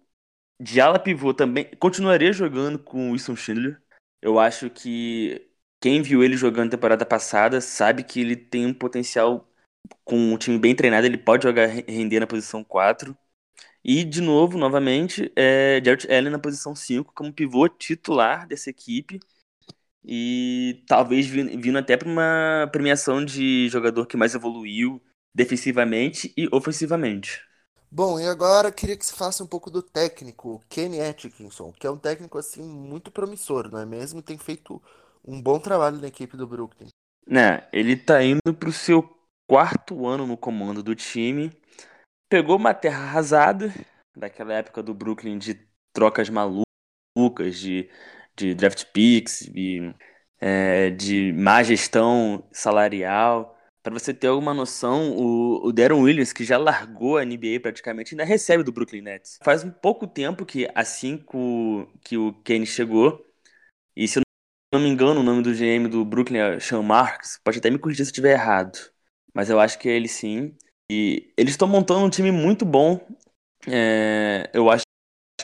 De 0.61 0.81
ala 0.81 0.99
pivô 0.99 1.35
também. 1.35 1.71
Continuaria 1.77 2.33
jogando 2.33 2.79
com 2.79 3.13
Wilson 3.13 3.37
Chandler. 3.37 3.83
Eu 4.21 4.39
acho 4.39 4.71
que 4.71 5.52
quem 5.83 6.03
viu 6.03 6.25
ele 6.25 6.37
jogando 6.39 6.73
temporada 6.73 7.07
passada 7.07 7.61
sabe 7.61 8.05
que 8.05 8.21
ele 8.21 8.37
tem 8.37 8.67
um 8.67 8.75
potencial 8.75 9.49
com 10.05 10.17
um 10.17 10.39
time 10.39 10.59
bem 10.59 10.77
treinado, 10.77 11.07
ele 11.07 11.19
pode 11.19 11.45
jogar 11.45 11.67
render 11.69 12.21
na 12.21 12.29
posição 12.29 12.65
4. 12.65 13.17
E, 13.85 14.05
de 14.05 14.21
novo, 14.21 14.59
novamente, 14.59 15.33
é 15.37 15.81
Jarrett 15.85 16.13
Allen 16.13 16.31
na 16.33 16.39
posição 16.41 16.75
5, 16.75 17.13
como 17.15 17.33
pivô 17.33 17.69
titular 17.69 18.47
dessa 18.49 18.71
equipe. 18.71 19.21
E 20.05 20.83
talvez 20.89 21.27
vindo 21.27 21.79
até 21.79 21.97
para 21.97 22.09
uma 22.09 22.69
premiação 22.73 23.25
de 23.25 23.69
jogador 23.69 24.07
que 24.07 24.17
mais 24.17 24.35
evoluiu 24.35 25.03
defensivamente 25.35 26.33
e 26.37 26.49
ofensivamente. 26.53 27.43
Bom, 27.91 28.19
e 28.19 28.27
agora 28.27 28.73
queria 28.73 28.97
que 28.97 29.05
você 29.05 29.15
faça 29.15 29.45
um 29.45 29.47
pouco 29.47 29.71
do 29.71 29.83
técnico, 29.83 30.61
Kenny 30.69 31.01
Atkinson, 31.01 31.73
que 31.73 31.87
é 31.87 31.91
um 31.91 31.99
técnico 31.99 32.39
assim 32.39 32.63
muito 32.63 33.11
promissor, 33.13 33.71
não 33.71 33.79
é 33.81 33.85
mesmo? 33.87 34.23
Tem 34.23 34.39
feito 34.39 34.83
um 35.25 35.41
bom 35.41 35.59
trabalho 35.59 35.99
na 35.99 36.09
equipe 36.09 36.37
do 36.37 36.47
Brooklyn. 36.47 36.89
Né, 37.27 37.67
ele 37.73 37.97
tá 37.97 38.23
indo 38.23 38.55
pro 38.59 38.73
seu 38.73 39.03
quarto 39.49 40.07
ano 40.07 40.27
no 40.27 40.37
comando 40.37 40.83
do 40.83 40.95
time. 40.95 41.53
Pegou 42.29 42.57
uma 42.57 42.75
terra 42.75 43.05
arrasada, 43.05 43.73
daquela 44.17 44.55
época 44.55 44.83
do 44.83 44.95
Brooklyn 44.95 45.39
de 45.39 45.61
trocas 45.93 46.29
malucas, 46.29 47.59
de, 47.59 47.89
de 48.35 48.55
draft 48.55 48.87
picks, 48.93 49.41
de, 49.53 49.95
é, 50.41 50.91
de 50.91 51.33
má 51.33 51.63
gestão 51.63 52.49
salarial. 52.51 53.57
Para 53.83 53.95
você 53.95 54.15
ter 54.15 54.29
alguma 54.29 54.55
noção, 54.55 55.11
o, 55.17 55.67
o 55.67 55.73
Darren 55.73 56.01
Williams, 56.01 56.33
que 56.33 56.45
já 56.45 56.57
largou 56.57 57.19
a 57.19 57.25
NBA 57.25 57.61
praticamente, 57.61 58.15
ainda 58.15 58.25
recebe 58.25 58.63
do 58.63 58.73
Brooklyn 58.73 59.03
Nets. 59.03 59.39
Faz 59.43 59.65
um 59.65 59.71
pouco 59.71 60.07
tempo 60.07 60.47
que, 60.47 60.69
assim 60.75 61.19
que 61.19 61.37
o, 61.37 61.89
que 62.03 62.17
o 62.17 62.33
Kane 62.45 62.65
chegou, 62.65 63.27
e 63.97 64.07
se 64.07 64.22
não 64.73 64.81
me 64.81 64.89
engano, 64.89 65.21
o 65.21 65.23
nome 65.23 65.43
do 65.43 65.53
GM 65.53 65.89
do 65.89 66.05
Brooklyn 66.05 66.39
é 66.39 66.61
Sean 66.61 66.83
Marks. 66.83 67.39
Pode 67.45 67.59
até 67.59 67.71
me 67.71 67.79
corrigir 67.79 68.05
se 68.07 68.11
eu 68.11 68.13
estiver 68.13 68.33
errado. 68.33 68.79
Mas 69.35 69.51
eu 69.51 69.61
acho 69.61 69.79
que 69.79 69.89
é 69.89 69.93
ele 69.93 70.09
sim. 70.09 70.57
E 70.91 71.33
eles 71.37 71.53
estão 71.53 71.69
montando 71.69 72.05
um 72.05 72.11
time 72.11 72.31
muito 72.31 72.65
bom. 72.65 73.01
É, 73.67 74.51
eu 74.55 74.71
acho 74.71 74.85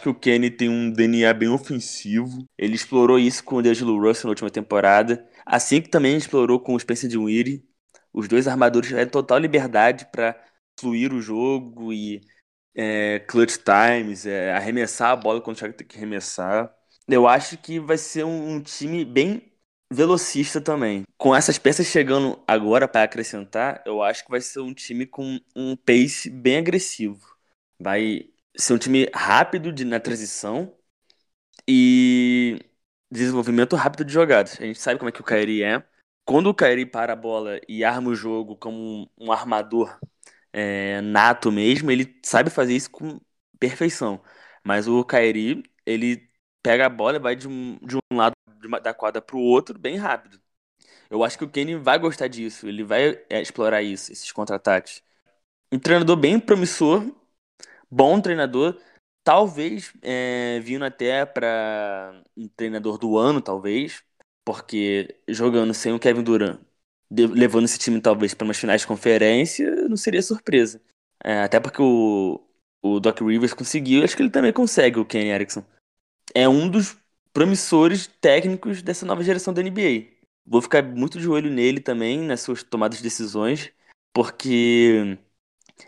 que 0.02 0.08
o 0.08 0.14
Kenny 0.14 0.50
tem 0.50 0.68
um 0.68 0.90
DNA 0.90 1.32
bem 1.34 1.48
ofensivo. 1.48 2.44
Ele 2.56 2.74
explorou 2.74 3.18
isso 3.18 3.44
com 3.44 3.56
o 3.56 3.62
D'Angelo 3.62 4.00
Russell 4.00 4.28
na 4.28 4.30
última 4.30 4.50
temporada. 4.50 5.28
Assim 5.44 5.82
que 5.82 5.88
também 5.90 6.16
explorou 6.16 6.60
com 6.60 6.74
o 6.74 6.80
Spencer 6.80 7.08
Dinwiddie. 7.08 7.64
Os 8.12 8.28
dois 8.28 8.48
armadores 8.48 8.88
tiveram 8.88 9.10
total 9.10 9.38
liberdade 9.38 10.06
para 10.10 10.42
fluir 10.80 11.12
o 11.12 11.20
jogo 11.20 11.92
e 11.92 12.22
é, 12.74 13.20
clutch 13.20 13.58
times, 13.58 14.24
é, 14.26 14.52
arremessar 14.52 15.10
a 15.10 15.16
bola 15.16 15.40
quando 15.40 15.56
tiver 15.56 15.72
que 15.72 15.96
arremessar 15.96 16.72
eu 17.08 17.26
acho 17.26 17.58
que 17.58 17.80
vai 17.80 17.98
ser 17.98 18.24
um, 18.24 18.60
time 18.60 19.04
bem 19.04 19.50
velocista 19.92 20.60
também. 20.60 21.04
Com 21.16 21.34
essas 21.34 21.58
peças 21.58 21.86
chegando 21.86 22.42
agora 22.46 22.86
para 22.86 23.04
acrescentar, 23.04 23.82
eu 23.86 24.02
acho 24.02 24.24
que 24.24 24.30
vai 24.30 24.40
ser 24.40 24.60
um 24.60 24.74
time 24.74 25.06
com 25.06 25.40
um 25.56 25.76
pace 25.76 26.30
bem 26.30 26.58
agressivo. 26.58 27.36
Vai 27.80 28.30
ser 28.56 28.74
um 28.74 28.78
time 28.78 29.08
rápido 29.14 29.72
de, 29.72 29.84
na 29.84 30.00
transição 30.00 30.76
e 31.66 32.58
desenvolvimento 33.10 33.76
rápido 33.76 34.04
de 34.04 34.12
jogadas. 34.12 34.60
A 34.60 34.64
gente 34.66 34.80
sabe 34.80 34.98
como 34.98 35.08
é 35.08 35.12
que 35.12 35.20
o 35.20 35.24
Kairi 35.24 35.62
é. 35.62 35.82
Quando 36.24 36.48
o 36.48 36.54
Kairi 36.54 36.84
para 36.86 37.14
a 37.14 37.16
bola 37.16 37.60
e 37.68 37.84
arma 37.84 38.10
o 38.10 38.14
jogo 38.14 38.56
como 38.56 38.78
um, 38.78 39.26
um 39.26 39.32
armador 39.32 39.98
é, 40.52 41.00
nato 41.00 41.50
mesmo, 41.52 41.90
ele 41.90 42.18
sabe 42.24 42.50
fazer 42.50 42.74
isso 42.76 42.90
com 42.90 43.20
perfeição. 43.58 44.22
Mas 44.64 44.88
o 44.88 45.04
Kairi, 45.04 45.62
ele 45.86 46.28
pega 46.62 46.86
a 46.86 46.88
bola 46.88 47.16
e 47.16 47.20
vai 47.20 47.36
de 47.36 47.48
um, 47.48 47.78
de 47.82 47.96
um 47.96 48.16
lado 48.16 48.34
da 48.82 48.92
quadra 48.92 49.22
para 49.22 49.36
o 49.36 49.40
outro 49.40 49.78
bem 49.78 49.96
rápido. 49.96 50.40
Eu 51.10 51.24
acho 51.24 51.38
que 51.38 51.44
o 51.44 51.48
Kenny 51.48 51.74
vai 51.76 51.98
gostar 51.98 52.28
disso, 52.28 52.68
ele 52.68 52.84
vai 52.84 53.22
é, 53.30 53.40
explorar 53.40 53.82
isso, 53.82 54.12
esses 54.12 54.30
contra-ataques. 54.32 55.02
Um 55.72 55.78
treinador 55.78 56.16
bem 56.16 56.38
promissor, 56.38 57.04
bom 57.90 58.20
treinador, 58.20 58.78
talvez 59.24 59.92
é, 60.02 60.60
vindo 60.60 60.84
até 60.84 61.24
para 61.24 62.22
um 62.36 62.48
treinador 62.48 62.98
do 62.98 63.16
ano, 63.16 63.40
talvez, 63.40 64.02
porque 64.44 65.20
jogando 65.28 65.74
sem 65.74 65.92
o 65.92 65.98
Kevin 65.98 66.22
Durant, 66.22 66.60
levando 67.10 67.64
esse 67.64 67.78
time 67.78 68.00
talvez 68.00 68.34
para 68.34 68.44
umas 68.44 68.58
finais 68.58 68.82
de 68.82 68.86
conferência, 68.86 69.70
não 69.88 69.96
seria 69.96 70.22
surpresa. 70.22 70.80
É, 71.24 71.42
até 71.42 71.58
porque 71.60 71.82
o, 71.82 72.40
o 72.82 73.00
Doc 73.00 73.20
Rivers 73.20 73.54
conseguiu, 73.54 74.04
acho 74.04 74.16
que 74.16 74.22
ele 74.22 74.30
também 74.30 74.52
consegue, 74.52 74.98
o 74.98 75.04
Kenny 75.04 75.30
Erickson. 75.30 75.64
É 76.34 76.48
um 76.48 76.68
dos 76.68 76.96
promissores 77.32 78.06
técnicos 78.20 78.82
dessa 78.82 79.06
nova 79.06 79.22
geração 79.22 79.52
da 79.52 79.62
NBA. 79.62 80.06
Vou 80.46 80.62
ficar 80.62 80.82
muito 80.82 81.20
de 81.20 81.28
olho 81.28 81.50
nele 81.50 81.80
também, 81.80 82.20
nas 82.20 82.40
suas 82.40 82.62
tomadas 82.62 82.98
de 82.98 83.04
decisões, 83.04 83.70
porque 84.12 85.18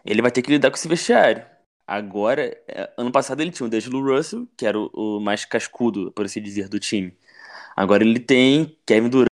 ele 0.05 0.23
vai 0.23 0.31
ter 0.31 0.43
que 0.43 0.51
lidar 0.51 0.71
com 0.71 0.77
esse 0.77 0.89
vestiário. 0.89 1.45
Agora, 1.87 2.43
é, 2.69 2.93
ano 2.97 3.11
passado 3.11 3.41
ele 3.41 3.51
tinha 3.51 3.67
o 3.67 3.71
D'Angelo 3.71 4.01
Russell, 4.01 4.47
que 4.57 4.65
era 4.65 4.79
o, 4.79 5.19
mais 5.21 5.45
cascudo, 5.45 6.13
por 6.13 6.25
assim 6.25 6.41
dizer, 6.41 6.69
do 6.69 6.79
time. 6.79 7.17
Agora 7.77 8.05
ele 8.05 8.21
tem 8.21 8.79
Kevin 8.87 9.09
Durant 9.09 9.29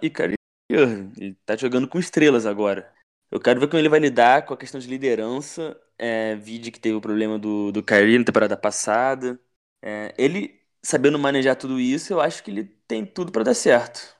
e 0.00 0.08
Kyrie 0.08 0.36
Irving. 0.70 1.12
Ele 1.18 1.36
tá 1.44 1.56
jogando 1.56 1.88
com 1.88 1.98
estrelas 1.98 2.46
agora. 2.46 2.90
Eu 3.30 3.40
quero 3.40 3.60
ver 3.60 3.68
como 3.68 3.80
ele 3.80 3.88
vai 3.88 4.00
lidar 4.00 4.46
com 4.46 4.54
a 4.54 4.56
questão 4.56 4.80
de 4.80 4.88
liderança. 4.88 5.78
É, 5.98 6.36
vídeo 6.36 6.72
que 6.72 6.80
teve 6.80 6.94
o 6.96 7.00
problema 7.00 7.38
do, 7.38 7.72
do 7.72 7.82
Kyrie 7.82 8.18
na 8.18 8.24
temporada 8.24 8.56
passada. 8.56 9.38
É, 9.82 10.14
ele, 10.18 10.60
sabendo 10.82 11.18
manejar 11.18 11.56
tudo 11.56 11.78
isso, 11.80 12.12
eu 12.12 12.20
acho 12.20 12.42
que 12.42 12.50
ele 12.50 12.64
tem 12.88 13.04
tudo 13.06 13.32
para 13.32 13.44
dar 13.44 13.54
certo. 13.54 14.16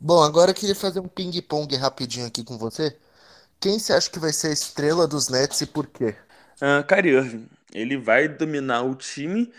Bom, 0.00 0.22
agora 0.22 0.50
eu 0.50 0.54
queria 0.54 0.74
fazer 0.74 1.00
um 1.00 1.08
ping-pong 1.08 1.76
rapidinho 1.76 2.26
aqui 2.26 2.42
com 2.42 2.58
você. 2.58 2.98
Quem 3.60 3.78
você 3.78 3.92
acha 3.94 4.10
que 4.10 4.18
vai 4.18 4.32
ser 4.32 4.48
a 4.48 4.52
estrela 4.52 5.08
dos 5.08 5.28
Nets 5.28 5.60
e 5.62 5.66
por 5.66 5.86
quê? 5.88 6.16
Uh, 6.62 6.84
Kyrie 6.86 7.12
Irving. 7.14 7.48
Ele 7.72 7.96
vai 7.96 8.28
dominar 8.28 8.82
o 8.82 8.94
time. 8.94 9.52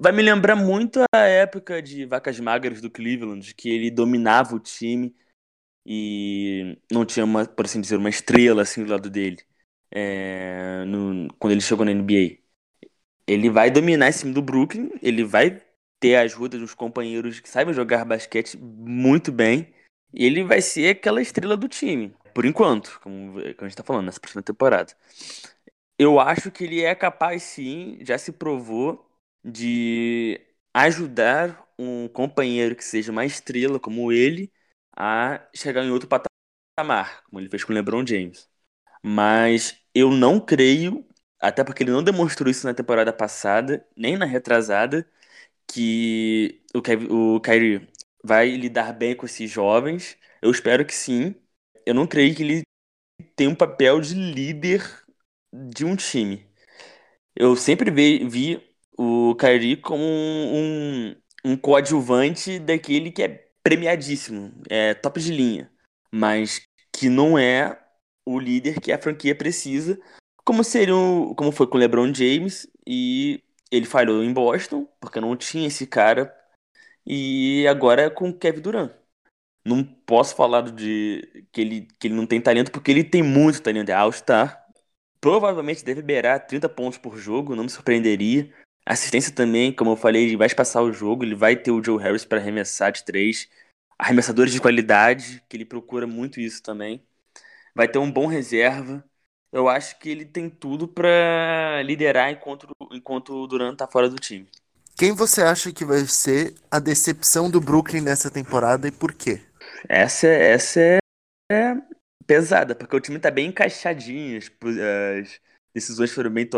Vai 0.00 0.12
me 0.12 0.22
lembrar 0.22 0.56
muito 0.56 1.00
a 1.14 1.18
época 1.20 1.82
de 1.82 2.04
vacas 2.06 2.38
magras 2.40 2.80
do 2.80 2.90
Cleveland, 2.90 3.54
que 3.54 3.68
ele 3.70 3.90
dominava 3.90 4.54
o 4.54 4.60
time 4.60 5.16
e 5.86 6.78
não 6.92 7.06
tinha, 7.06 7.24
uma, 7.24 7.46
por 7.46 7.66
assim 7.66 7.80
dizer, 7.80 7.96
uma 7.96 8.10
estrela 8.10 8.62
assim 8.62 8.84
do 8.84 8.90
lado 8.92 9.10
dele. 9.10 9.42
É, 9.90 10.84
no, 10.86 11.28
quando 11.38 11.52
ele 11.52 11.60
chegou 11.62 11.84
na 11.84 11.92
NBA. 11.92 12.45
Ele 13.26 13.50
vai 13.50 13.70
dominar 13.70 14.08
esse 14.08 14.20
time 14.20 14.32
do 14.32 14.42
Brooklyn, 14.42 14.90
ele 15.02 15.24
vai 15.24 15.62
ter 16.00 16.16
a 16.16 16.22
ajuda 16.22 16.58
dos 16.58 16.74
companheiros 16.74 17.40
que 17.40 17.48
sabem 17.48 17.74
jogar 17.74 18.04
basquete 18.04 18.56
muito 18.58 19.32
bem, 19.32 19.72
e 20.12 20.24
ele 20.24 20.44
vai 20.44 20.60
ser 20.60 20.90
aquela 20.90 21.20
estrela 21.20 21.56
do 21.56 21.68
time, 21.68 22.14
por 22.34 22.44
enquanto, 22.44 23.00
como, 23.02 23.32
como 23.32 23.42
a 23.42 23.48
gente 23.48 23.70
está 23.70 23.82
falando, 23.82 24.06
nessa 24.06 24.20
próxima 24.20 24.42
temporada. 24.42 24.94
Eu 25.98 26.20
acho 26.20 26.50
que 26.50 26.64
ele 26.64 26.82
é 26.82 26.94
capaz, 26.94 27.42
sim, 27.42 27.98
já 28.02 28.18
se 28.18 28.32
provou, 28.32 29.04
de 29.44 30.40
ajudar 30.74 31.66
um 31.78 32.08
companheiro 32.08 32.76
que 32.76 32.84
seja 32.84 33.12
uma 33.12 33.24
estrela 33.24 33.80
como 33.80 34.12
ele 34.12 34.52
a 34.96 35.46
chegar 35.54 35.84
em 35.84 35.90
outro 35.90 36.08
patamar, 36.08 37.22
como 37.24 37.40
ele 37.40 37.48
fez 37.48 37.64
com 37.64 37.72
o 37.72 37.74
LeBron 37.74 38.06
James. 38.06 38.48
Mas 39.02 39.80
eu 39.94 40.10
não 40.10 40.40
creio, 40.40 41.05
até 41.40 41.64
porque 41.64 41.82
ele 41.82 41.90
não 41.92 42.02
demonstrou 42.02 42.50
isso 42.50 42.66
na 42.66 42.74
temporada 42.74 43.12
passada, 43.12 43.86
nem 43.96 44.16
na 44.16 44.24
retrasada, 44.26 45.08
que 45.66 46.62
o, 46.74 46.82
Kev, 46.82 47.06
o 47.10 47.40
Kyrie 47.40 47.88
vai 48.24 48.50
lidar 48.50 48.92
bem 48.92 49.14
com 49.16 49.26
esses 49.26 49.50
jovens. 49.50 50.16
Eu 50.42 50.50
espero 50.50 50.84
que 50.84 50.94
sim. 50.94 51.34
Eu 51.84 51.94
não 51.94 52.06
creio 52.06 52.34
que 52.34 52.42
ele 52.42 52.62
tem 53.36 53.48
um 53.48 53.54
papel 53.54 54.00
de 54.00 54.14
líder 54.14 54.82
de 55.52 55.84
um 55.84 55.96
time. 55.96 56.46
Eu 57.34 57.56
sempre 57.56 57.90
vi, 57.90 58.26
vi 58.28 58.62
o 58.98 59.34
Kyrie 59.36 59.76
como 59.76 60.02
um, 60.02 61.12
um, 61.12 61.52
um 61.52 61.56
coadjuvante 61.56 62.58
daquele 62.58 63.12
que 63.12 63.22
é 63.22 63.48
premiadíssimo, 63.62 64.52
é 64.70 64.94
top 64.94 65.20
de 65.20 65.32
linha, 65.32 65.70
mas 66.10 66.62
que 66.92 67.08
não 67.08 67.38
é 67.38 67.78
o 68.24 68.38
líder 68.38 68.80
que 68.80 68.92
a 68.92 68.98
franquia 68.98 69.34
precisa, 69.34 70.00
como 70.46 70.62
seria 70.62 70.94
como 71.36 71.50
foi 71.52 71.66
com 71.66 71.76
o 71.76 71.80
LeBron 71.80 72.14
James 72.14 72.68
e 72.86 73.42
ele 73.70 73.84
falhou 73.84 74.22
em 74.22 74.32
Boston 74.32 74.86
porque 75.00 75.20
não 75.20 75.36
tinha 75.36 75.66
esse 75.66 75.86
cara 75.88 76.32
e 77.04 77.66
agora 77.68 78.02
é 78.02 78.10
com 78.10 78.30
o 78.30 78.34
Kevin 78.38 78.60
Durant. 78.60 78.92
Não 79.64 79.84
posso 79.84 80.36
falar 80.36 80.62
de 80.70 81.46
que 81.52 81.60
ele, 81.60 81.88
que 81.98 82.08
ele 82.08 82.14
não 82.14 82.26
tem 82.26 82.40
talento 82.40 82.70
porque 82.72 82.90
ele 82.92 83.04
tem 83.04 83.22
muito 83.22 83.62
talento, 83.62 83.90
é 83.90 83.94
All-Star. 83.94 84.64
Provavelmente 85.20 85.84
deve 85.84 86.02
beirar 86.02 86.46
30 86.46 86.68
pontos 86.68 86.98
por 86.98 87.16
jogo, 87.18 87.56
não 87.56 87.64
me 87.64 87.70
surpreenderia. 87.70 88.52
Assistência 88.86 89.34
também, 89.34 89.72
como 89.72 89.92
eu 89.92 89.96
falei, 89.96 90.24
ele 90.24 90.36
vai 90.36 90.48
passar 90.54 90.82
o 90.82 90.92
jogo, 90.92 91.24
ele 91.24 91.34
vai 91.34 91.56
ter 91.56 91.72
o 91.72 91.82
Joe 91.82 92.00
Harris 92.00 92.24
para 92.24 92.38
arremessar 92.38 92.92
de 92.92 93.04
três. 93.04 93.48
Arremessadores 93.98 94.52
de 94.52 94.60
qualidade, 94.60 95.42
que 95.48 95.56
ele 95.56 95.64
procura 95.64 96.06
muito 96.06 96.40
isso 96.40 96.62
também. 96.62 97.02
Vai 97.74 97.88
ter 97.88 97.98
um 97.98 98.10
bom 98.10 98.26
reserva. 98.26 99.04
Eu 99.52 99.68
acho 99.68 99.98
que 99.98 100.08
ele 100.10 100.24
tem 100.24 100.50
tudo 100.50 100.86
para 100.88 101.82
liderar 101.82 102.30
enquanto, 102.30 102.68
enquanto 102.92 103.34
o 103.34 103.46
Durant 103.46 103.76
tá 103.76 103.86
fora 103.86 104.08
do 104.08 104.16
time. 104.16 104.48
Quem 104.96 105.12
você 105.12 105.42
acha 105.42 105.72
que 105.72 105.84
vai 105.84 106.00
ser 106.06 106.54
a 106.70 106.78
decepção 106.78 107.50
do 107.50 107.60
Brooklyn 107.60 108.00
nessa 108.00 108.30
temporada 108.30 108.88
e 108.88 108.92
por 108.92 109.12
quê? 109.12 109.42
Essa, 109.88 110.26
essa 110.26 110.80
é, 110.80 110.98
é 111.52 111.76
pesada, 112.26 112.74
porque 112.74 112.96
o 112.96 113.00
time 113.00 113.18
tá 113.18 113.30
bem 113.30 113.48
encaixadinho, 113.48 114.38
as, 114.38 114.50
as 114.50 115.40
decisões 115.74 116.12
foram 116.12 116.30
bem 116.30 116.48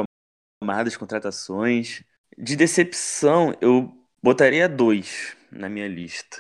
tomadas, 0.63 0.97
contratações. 0.97 2.05
De 2.37 2.55
decepção, 2.55 3.57
eu 3.61 3.93
botaria 4.23 4.69
dois 4.69 5.37
na 5.51 5.69
minha 5.69 5.89
lista. 5.89 6.39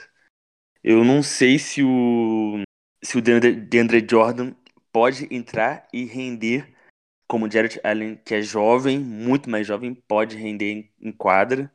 Eu 0.83 1.05
não 1.05 1.23
sei 1.23 1.59
se 1.59 1.83
o, 1.83 2.63
se 3.03 3.19
o 3.19 3.21
DeAndre 3.21 4.07
Jordan 4.09 4.55
pode 4.99 5.29
entrar 5.31 5.87
e 5.93 6.05
render 6.05 6.75
como 7.29 7.47
o 7.47 7.51
Jared 7.51 7.81
Allen, 7.85 8.17
que 8.17 8.35
é 8.35 8.43
jovem, 8.43 8.99
muito 8.99 9.49
mais 9.49 9.65
jovem, 9.65 9.95
pode 9.95 10.37
render 10.37 10.91
em 11.01 11.13
quadra. 11.13 11.73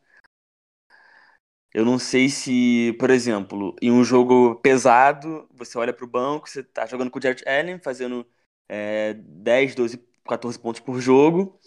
Eu 1.73 1.85
não 1.85 1.97
sei 1.97 2.27
se, 2.27 2.93
por 2.99 3.09
exemplo, 3.09 3.77
em 3.81 3.89
um 3.89 4.03
jogo 4.03 4.55
pesado, 4.55 5.47
você 5.53 5.77
olha 5.77 5.93
para 5.93 6.03
o 6.03 6.07
banco, 6.07 6.49
você 6.49 6.59
está 6.59 6.85
jogando 6.85 7.09
com 7.09 7.17
o 7.17 7.21
Jared 7.21 7.47
Allen, 7.47 7.79
fazendo 7.79 8.27
é, 8.67 9.13
10, 9.13 9.73
12 9.73 9.97
14 10.25 10.59
pontos 10.59 10.81
por 10.81 10.99
jogo. 10.99 11.57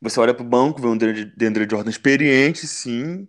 Você 0.00 0.18
olha 0.18 0.34
pro 0.34 0.42
banco, 0.42 0.82
vê 0.82 0.88
um 0.88 0.98
Deandre 0.98 1.68
Jordan 1.70 1.90
experiente, 1.90 2.66
sim. 2.66 3.24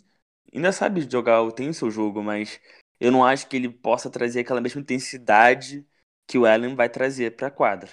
Ainda 0.51 0.71
sabe 0.71 1.07
jogar, 1.07 1.51
tem 1.51 1.69
o 1.69 1.73
seu 1.73 1.91
jogo, 1.91 2.23
mas 2.23 2.59
eu 2.99 3.11
não 3.11 3.23
acho 3.23 3.47
que 3.47 3.55
ele 3.55 3.69
possa 3.69 4.09
trazer 4.09 4.39
aquela 4.39 4.59
mesma 4.59 4.81
intensidade 4.81 5.85
que 6.27 6.37
o 6.37 6.45
Allen 6.45 6.75
vai 6.75 6.89
trazer 6.89 7.35
pra 7.35 7.51
quadra. 7.51 7.89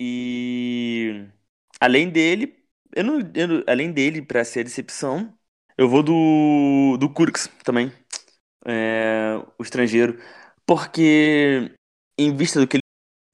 E 0.00 1.28
além 1.80 2.10
dele, 2.10 2.64
eu 2.94 3.04
não, 3.04 3.20
eu, 3.34 3.64
além 3.66 3.92
dele, 3.92 4.22
para 4.22 4.44
ser 4.44 4.60
a 4.60 4.62
decepção, 4.64 5.36
eu 5.76 5.88
vou 5.88 6.02
do, 6.02 6.96
do 6.98 7.12
Kurks 7.12 7.48
também. 7.64 7.92
É, 8.66 9.36
o 9.58 9.62
estrangeiro. 9.62 10.18
Porque, 10.66 11.74
em 12.18 12.36
vista 12.36 12.60
do 12.60 12.66
que 12.68 12.78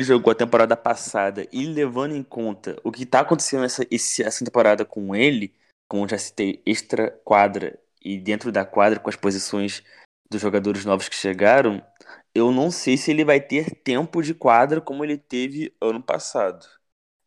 jogou 0.00 0.30
a 0.30 0.34
temporada 0.34 0.76
passada 0.76 1.46
e 1.52 1.66
levando 1.66 2.14
em 2.14 2.22
conta 2.22 2.76
o 2.84 2.92
que 2.92 3.04
está 3.04 3.20
acontecendo 3.20 3.64
essa, 3.64 3.82
essa 3.90 4.44
temporada 4.44 4.84
com 4.84 5.14
ele, 5.14 5.54
como 5.88 6.08
já 6.08 6.18
citei, 6.18 6.62
extra 6.66 7.10
quadra 7.24 7.78
e 8.04 8.18
dentro 8.18 8.52
da 8.52 8.64
quadra 8.64 9.00
com 9.00 9.08
as 9.08 9.16
posições 9.16 9.82
dos 10.30 10.40
jogadores 10.40 10.84
novos 10.84 11.08
que 11.08 11.16
chegaram, 11.16 11.82
eu 12.36 12.52
não 12.52 12.70
sei 12.70 12.96
se 12.96 13.10
ele 13.10 13.24
vai 13.24 13.40
ter 13.40 13.70
tempo 13.82 14.22
de 14.22 14.34
quadra 14.34 14.80
como 14.80 15.04
ele 15.04 15.16
teve 15.16 15.74
ano 15.80 16.02
passado. 16.02 16.66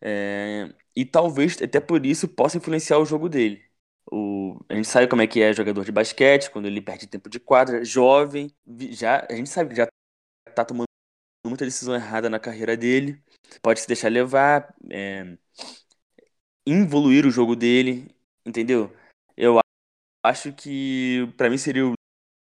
É, 0.02 0.74
e 0.96 1.06
talvez 1.06 1.62
até 1.62 1.80
por 1.80 2.06
isso 2.06 2.28
possa 2.28 2.58
influenciar 2.58 3.00
o 3.00 3.06
jogo 3.06 3.28
dele. 3.30 3.64
O, 4.12 4.60
a 4.70 4.76
gente 4.76 4.88
sabe 4.88 5.08
como 5.08 5.22
é 5.22 5.28
que 5.28 5.42
é 5.42 5.54
jogador 5.54 5.84
de 5.86 5.92
basquete, 5.92 6.52
quando 6.52 6.68
ele 6.68 6.82
perde 6.82 7.08
tempo 7.08 7.30
de 7.30 7.40
quadra, 7.40 7.84
jovem, 7.84 8.52
já, 8.92 9.26
a 9.30 9.36
gente 9.36 9.50
sabe 9.50 9.72
que 9.72 9.76
já 9.78 9.88
está 10.48 10.66
tomando 10.66 10.86
muita 11.46 11.66
decisão 11.66 11.96
errada 11.96 12.30
na 12.30 12.40
carreira 12.40 12.78
dele, 12.78 13.22
pode 13.62 13.82
se 13.82 13.88
deixar 13.88 14.10
levar, 14.10 14.76
é, 14.92 15.38
involuir 16.66 17.26
o 17.26 17.32
jogo 17.32 17.56
dele, 17.56 18.14
entendeu? 18.46 18.96
Eu 19.38 19.60
acho 20.24 20.54
que 20.54 21.32
para 21.38 21.50
mim 21.50 21.58
seria 21.58 21.88
o 21.88 21.94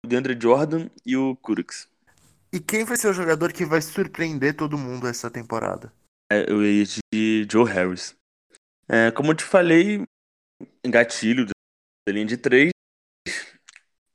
DeAndre 0.07 0.39
Jordan 0.41 0.89
e 1.07 1.17
o 1.17 1.37
Kurix. 1.37 1.89
E 2.53 2.59
quem 2.59 2.85
vai 2.85 2.97
ser 2.97 3.09
o 3.09 3.13
jogador 3.13 3.53
que 3.53 3.65
vai 3.65 3.83
surpreender 3.83 4.57
todo 4.57 4.79
mundo 4.79 5.07
essa 5.07 5.31
temporada? 5.31 5.93
É, 6.33 6.51
eu 6.51 6.65
ia 6.65 6.85
de 7.13 7.47
Joe 7.51 7.69
Harris. 7.69 8.17
É, 8.89 9.11
como 9.11 9.33
eu 9.33 9.35
te 9.35 9.45
falei, 9.45 10.03
gatilho 10.87 11.45
da 11.47 11.53
linha 12.13 12.25
de 12.25 12.39
3, 12.39 12.71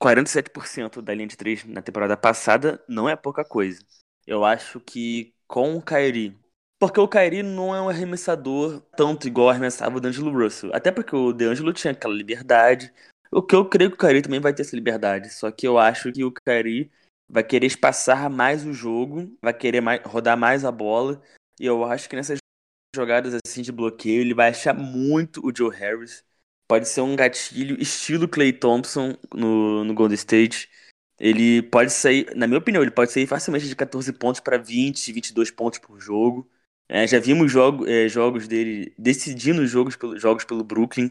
47% 0.02 1.00
da 1.00 1.14
linha 1.14 1.28
de 1.28 1.36
3 1.36 1.64
na 1.64 1.80
temporada 1.80 2.16
passada 2.16 2.82
não 2.88 3.08
é 3.08 3.14
pouca 3.14 3.44
coisa. 3.44 3.84
Eu 4.26 4.44
acho 4.44 4.80
que 4.80 5.32
com 5.46 5.76
o 5.76 5.82
Kyrie. 5.82 6.36
Porque 6.80 6.98
o 6.98 7.08
Kyrie 7.08 7.42
não 7.44 7.74
é 7.74 7.80
um 7.80 7.88
arremessador 7.88 8.80
tanto 8.96 9.28
igual 9.28 9.50
arremessava 9.50 9.96
o 9.96 10.00
D'Angelo 10.00 10.32
Russell. 10.32 10.74
Até 10.74 10.90
porque 10.90 11.14
o 11.14 11.32
D'Angelo 11.32 11.72
tinha 11.72 11.92
aquela 11.92 12.12
liberdade. 12.12 12.92
O 13.30 13.42
que 13.42 13.54
eu 13.54 13.64
creio 13.64 13.90
que 13.90 13.96
o 13.96 13.98
Kyrie 13.98 14.22
também 14.22 14.40
vai 14.40 14.52
ter 14.52 14.62
essa 14.62 14.74
liberdade. 14.74 15.32
Só 15.32 15.50
que 15.50 15.66
eu 15.66 15.78
acho 15.78 16.12
que 16.12 16.24
o 16.24 16.32
Kyrie 16.32 16.90
vai 17.28 17.42
querer 17.42 17.66
espaçar 17.66 18.30
mais 18.30 18.64
o 18.64 18.72
jogo, 18.72 19.36
vai 19.42 19.54
querer 19.54 19.80
mais, 19.80 20.00
rodar 20.04 20.36
mais 20.36 20.64
a 20.64 20.72
bola. 20.72 21.22
E 21.60 21.66
eu 21.66 21.84
acho 21.84 22.08
que 22.08 22.16
nessas 22.16 22.38
jogadas 22.94 23.38
assim 23.44 23.62
de 23.62 23.72
bloqueio, 23.72 24.20
ele 24.20 24.34
vai 24.34 24.50
achar 24.50 24.74
muito 24.74 25.44
o 25.46 25.52
Joe 25.54 25.74
Harris. 25.74 26.24
Pode 26.68 26.88
ser 26.88 27.02
um 27.02 27.14
gatilho 27.16 27.80
estilo 27.80 28.28
Clay 28.28 28.52
Thompson 28.52 29.16
no, 29.34 29.84
no 29.84 29.94
Golden 29.94 30.14
State. 30.14 30.70
Ele 31.18 31.62
pode 31.62 31.92
sair, 31.92 32.34
na 32.34 32.46
minha 32.46 32.58
opinião, 32.58 32.82
ele 32.82 32.90
pode 32.90 33.12
sair 33.12 33.26
facilmente 33.26 33.68
de 33.68 33.76
14 33.76 34.12
pontos 34.14 34.40
para 34.40 34.58
20, 34.58 35.12
22 35.12 35.50
pontos 35.50 35.78
por 35.78 36.00
jogo. 36.00 36.48
É, 36.88 37.06
já 37.06 37.18
vimos 37.18 37.50
jogo, 37.50 37.86
é, 37.86 38.08
jogos 38.08 38.46
dele 38.48 38.94
decidindo 38.98 39.66
jogos 39.66 39.96
pelo, 39.96 40.18
jogos 40.18 40.44
pelo 40.44 40.64
Brooklyn. 40.64 41.10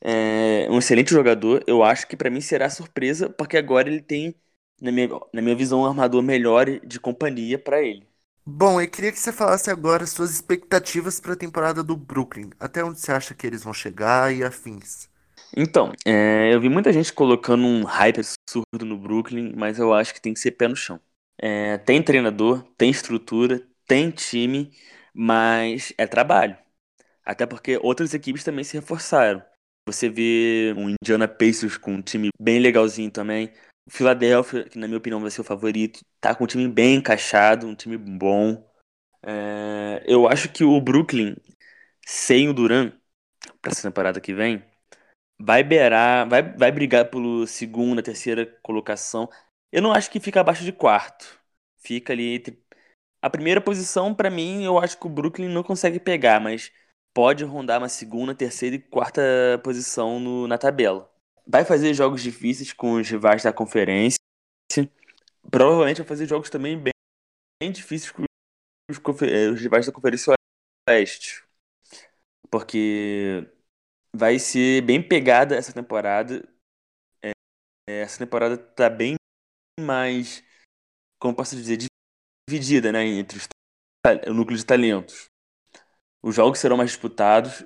É 0.00 0.68
um 0.70 0.78
excelente 0.78 1.10
jogador. 1.10 1.62
Eu 1.66 1.82
acho 1.82 2.06
que 2.06 2.16
para 2.16 2.30
mim 2.30 2.40
será 2.40 2.70
surpresa, 2.70 3.28
porque 3.30 3.56
agora 3.56 3.88
ele 3.88 4.00
tem, 4.02 4.34
na 4.80 4.92
minha, 4.92 5.08
na 5.32 5.42
minha 5.42 5.56
visão, 5.56 5.80
um 5.80 5.86
armador 5.86 6.22
melhor 6.22 6.66
de 6.80 7.00
companhia 7.00 7.58
para 7.58 7.82
ele. 7.82 8.06
Bom, 8.44 8.80
eu 8.80 8.88
queria 8.88 9.12
que 9.12 9.18
você 9.18 9.30
falasse 9.30 9.70
agora 9.70 10.06
suas 10.06 10.30
expectativas 10.30 11.20
para 11.20 11.34
a 11.34 11.36
temporada 11.36 11.82
do 11.82 11.96
Brooklyn. 11.96 12.50
Até 12.58 12.82
onde 12.82 12.98
você 12.98 13.12
acha 13.12 13.34
que 13.34 13.46
eles 13.46 13.62
vão 13.62 13.74
chegar 13.74 14.34
e 14.34 14.42
afins? 14.42 15.08
Então, 15.56 15.92
é, 16.06 16.52
eu 16.52 16.60
vi 16.60 16.68
muita 16.68 16.92
gente 16.92 17.12
colocando 17.12 17.64
um 17.64 17.84
hype 17.84 18.20
absurdo 18.20 18.86
no 18.86 18.96
Brooklyn, 18.96 19.52
mas 19.54 19.78
eu 19.78 19.92
acho 19.92 20.14
que 20.14 20.20
tem 20.20 20.32
que 20.32 20.40
ser 20.40 20.52
pé 20.52 20.68
no 20.68 20.76
chão. 20.76 21.00
É, 21.40 21.78
tem 21.78 22.02
treinador, 22.02 22.62
tem 22.76 22.90
estrutura, 22.90 23.62
tem 23.86 24.10
time, 24.10 24.70
mas 25.14 25.92
é 25.98 26.06
trabalho. 26.06 26.56
Até 27.24 27.46
porque 27.46 27.78
outras 27.82 28.14
equipes 28.14 28.44
também 28.44 28.64
se 28.64 28.76
reforçaram. 28.76 29.42
Você 29.86 30.08
vê 30.08 30.74
um 30.76 30.90
Indiana 30.90 31.26
Pacers 31.26 31.76
com 31.76 31.92
um 31.94 32.02
time 32.02 32.28
bem 32.40 32.58
legalzinho 32.58 33.10
também. 33.10 33.52
O 33.88 33.90
Philadelphia, 33.90 34.64
que 34.68 34.78
na 34.78 34.86
minha 34.86 34.98
opinião 34.98 35.20
vai 35.20 35.30
ser 35.30 35.40
o 35.40 35.44
favorito, 35.44 36.04
tá 36.20 36.34
com 36.34 36.44
um 36.44 36.46
time 36.46 36.68
bem 36.68 36.96
encaixado, 36.96 37.66
um 37.66 37.74
time 37.74 37.96
bom. 37.96 38.62
É, 39.22 40.04
eu 40.06 40.28
acho 40.28 40.50
que 40.52 40.64
o 40.64 40.80
Brooklyn, 40.80 41.36
sem 42.06 42.48
o 42.48 42.54
Duran, 42.54 42.92
para 43.62 43.72
essa 43.72 43.82
temporada 43.88 44.20
que 44.20 44.34
vem, 44.34 44.64
vai 45.40 45.64
beirar, 45.64 46.28
vai, 46.28 46.42
vai 46.42 46.72
brigar 46.72 47.10
pelo 47.10 47.46
segunda, 47.46 48.02
terceira 48.02 48.46
colocação. 48.62 49.28
Eu 49.72 49.82
não 49.82 49.92
acho 49.92 50.10
que 50.10 50.20
fica 50.20 50.40
abaixo 50.40 50.64
de 50.64 50.72
quarto. 50.72 51.40
Fica 51.78 52.12
ali 52.12 52.34
entre. 52.36 52.62
A 53.22 53.30
primeira 53.30 53.60
posição, 53.60 54.14
para 54.14 54.30
mim, 54.30 54.64
eu 54.64 54.78
acho 54.78 54.98
que 54.98 55.06
o 55.06 55.10
Brooklyn 55.10 55.48
não 55.48 55.62
consegue 55.64 56.00
pegar, 56.00 56.40
mas 56.40 56.72
pode 57.14 57.44
rondar 57.44 57.80
uma 57.80 57.88
segunda, 57.88 58.34
terceira 58.34 58.76
e 58.76 58.80
quarta 58.80 59.22
posição 59.64 60.20
no, 60.20 60.46
na 60.48 60.58
tabela. 60.58 61.10
Vai 61.50 61.64
fazer 61.64 61.94
jogos 61.94 62.22
difíceis 62.22 62.74
com 62.74 62.94
os 62.94 63.08
rivais 63.08 63.42
da 63.42 63.52
conferência. 63.52 64.18
Provavelmente 65.50 65.98
vai 65.98 66.06
fazer 66.06 66.26
jogos 66.26 66.50
também 66.50 66.78
bem, 66.78 66.92
bem 67.62 67.72
difíceis 67.72 68.12
com 68.12 68.24
os, 68.90 68.98
os 68.98 69.60
rivais 69.60 69.86
da 69.86 69.92
Conferência 69.92 70.34
Oeste. 70.88 71.42
Porque 72.50 73.50
vai 74.14 74.38
ser 74.38 74.82
bem 74.82 75.06
pegada 75.06 75.56
essa 75.56 75.72
temporada. 75.72 76.46
É, 77.22 77.32
essa 78.02 78.18
temporada 78.18 78.58
tá 78.58 78.90
bem 78.90 79.16
mais, 79.80 80.44
como 81.18 81.34
posso 81.34 81.56
dizer, 81.56 81.78
dividida, 82.48 82.92
né, 82.92 83.04
entre 83.04 83.38
os, 83.38 83.48
o 84.26 84.34
núcleo 84.34 84.58
de 84.58 84.66
talentos. 84.66 85.30
Os 86.22 86.34
jogos 86.34 86.58
serão 86.58 86.76
mais 86.76 86.90
disputados. 86.90 87.64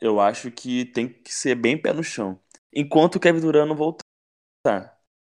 Eu 0.00 0.20
acho 0.20 0.50
que 0.50 0.84
tem 0.86 1.08
que 1.08 1.32
ser 1.32 1.54
bem 1.54 1.80
pé 1.80 1.92
no 1.92 2.04
chão. 2.04 2.40
Enquanto 2.74 3.16
o 3.16 3.20
Kevin 3.20 3.40
Durant 3.40 3.68
não 3.68 3.76
voltar. 3.76 4.04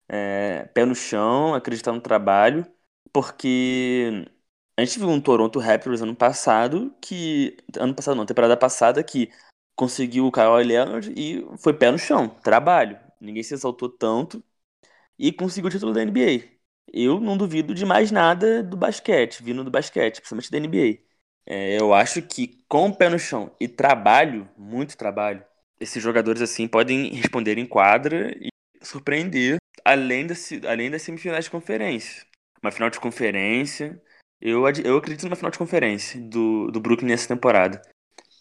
É, 0.08 0.66
pé 0.74 0.86
no 0.86 0.96
chão, 0.96 1.54
acreditar 1.56 1.92
no 1.92 2.02
trabalho, 2.02 2.66
porque 3.14 4.26
a 4.78 4.84
gente 4.86 5.00
viu 5.00 5.10
um 5.10 5.20
Toronto 5.22 5.60
Raptors 5.60 6.02
ano 6.02 6.16
passado 6.16 6.96
que. 7.02 7.58
Ano 7.80 7.96
passado 7.96 8.16
não, 8.16 8.26
temporada 8.26 8.56
passada 8.58 9.04
que 9.04 9.32
conseguiu 9.76 10.26
o 10.28 10.32
Kawhi 10.32 10.64
Leonard 10.64 11.14
e 11.18 11.46
foi 11.58 11.74
pé 11.74 11.92
no 11.92 11.98
chão, 12.00 12.30
trabalho. 12.30 13.00
Ninguém 13.20 13.44
se 13.44 13.54
exaltou 13.54 13.90
tanto 13.90 14.44
e 15.20 15.32
conseguiu 15.32 15.68
o 15.70 15.72
título 15.72 15.94
da 15.94 16.02
NBA. 16.04 16.56
Eu 16.94 17.20
não 17.20 17.38
duvido 17.38 17.74
de 17.76 17.86
mais 17.86 18.12
nada 18.12 18.64
do 18.64 18.78
basquete, 18.78 19.44
vindo 19.44 19.64
do 19.64 19.72
basquete, 19.72 20.16
principalmente 20.18 20.52
da 20.52 20.58
NBA. 20.58 21.16
É, 21.54 21.80
eu 21.80 21.94
acho 21.94 22.22
que 22.22 22.64
com 22.68 22.88
o 22.90 22.96
pé 22.96 23.10
no 23.10 23.20
chão 23.20 23.56
e 23.60 23.68
trabalho, 23.68 24.50
muito 24.58 24.98
trabalho, 24.98 25.44
esses 25.80 26.02
jogadores 26.02 26.42
assim 26.42 26.68
podem 26.68 27.14
responder 27.14 27.58
em 27.58 27.66
quadra 27.66 28.36
e 28.40 28.50
surpreender 28.82 29.58
além, 29.84 30.26
desse, 30.26 30.62
além 30.66 30.90
das 30.90 31.02
semifinais 31.02 31.46
de 31.46 31.52
conferência. 31.52 32.26
Uma 32.62 32.72
final 32.72 32.90
de 32.90 33.00
conferência, 33.00 34.02
eu, 34.42 34.64
eu 34.84 34.98
acredito 34.98 35.24
numa 35.24 35.36
final 35.36 35.52
de 35.52 35.58
conferência 35.58 36.20
do, 36.22 36.72
do 36.72 36.80
Brooklyn 36.80 37.10
nessa 37.10 37.28
temporada. 37.28 37.82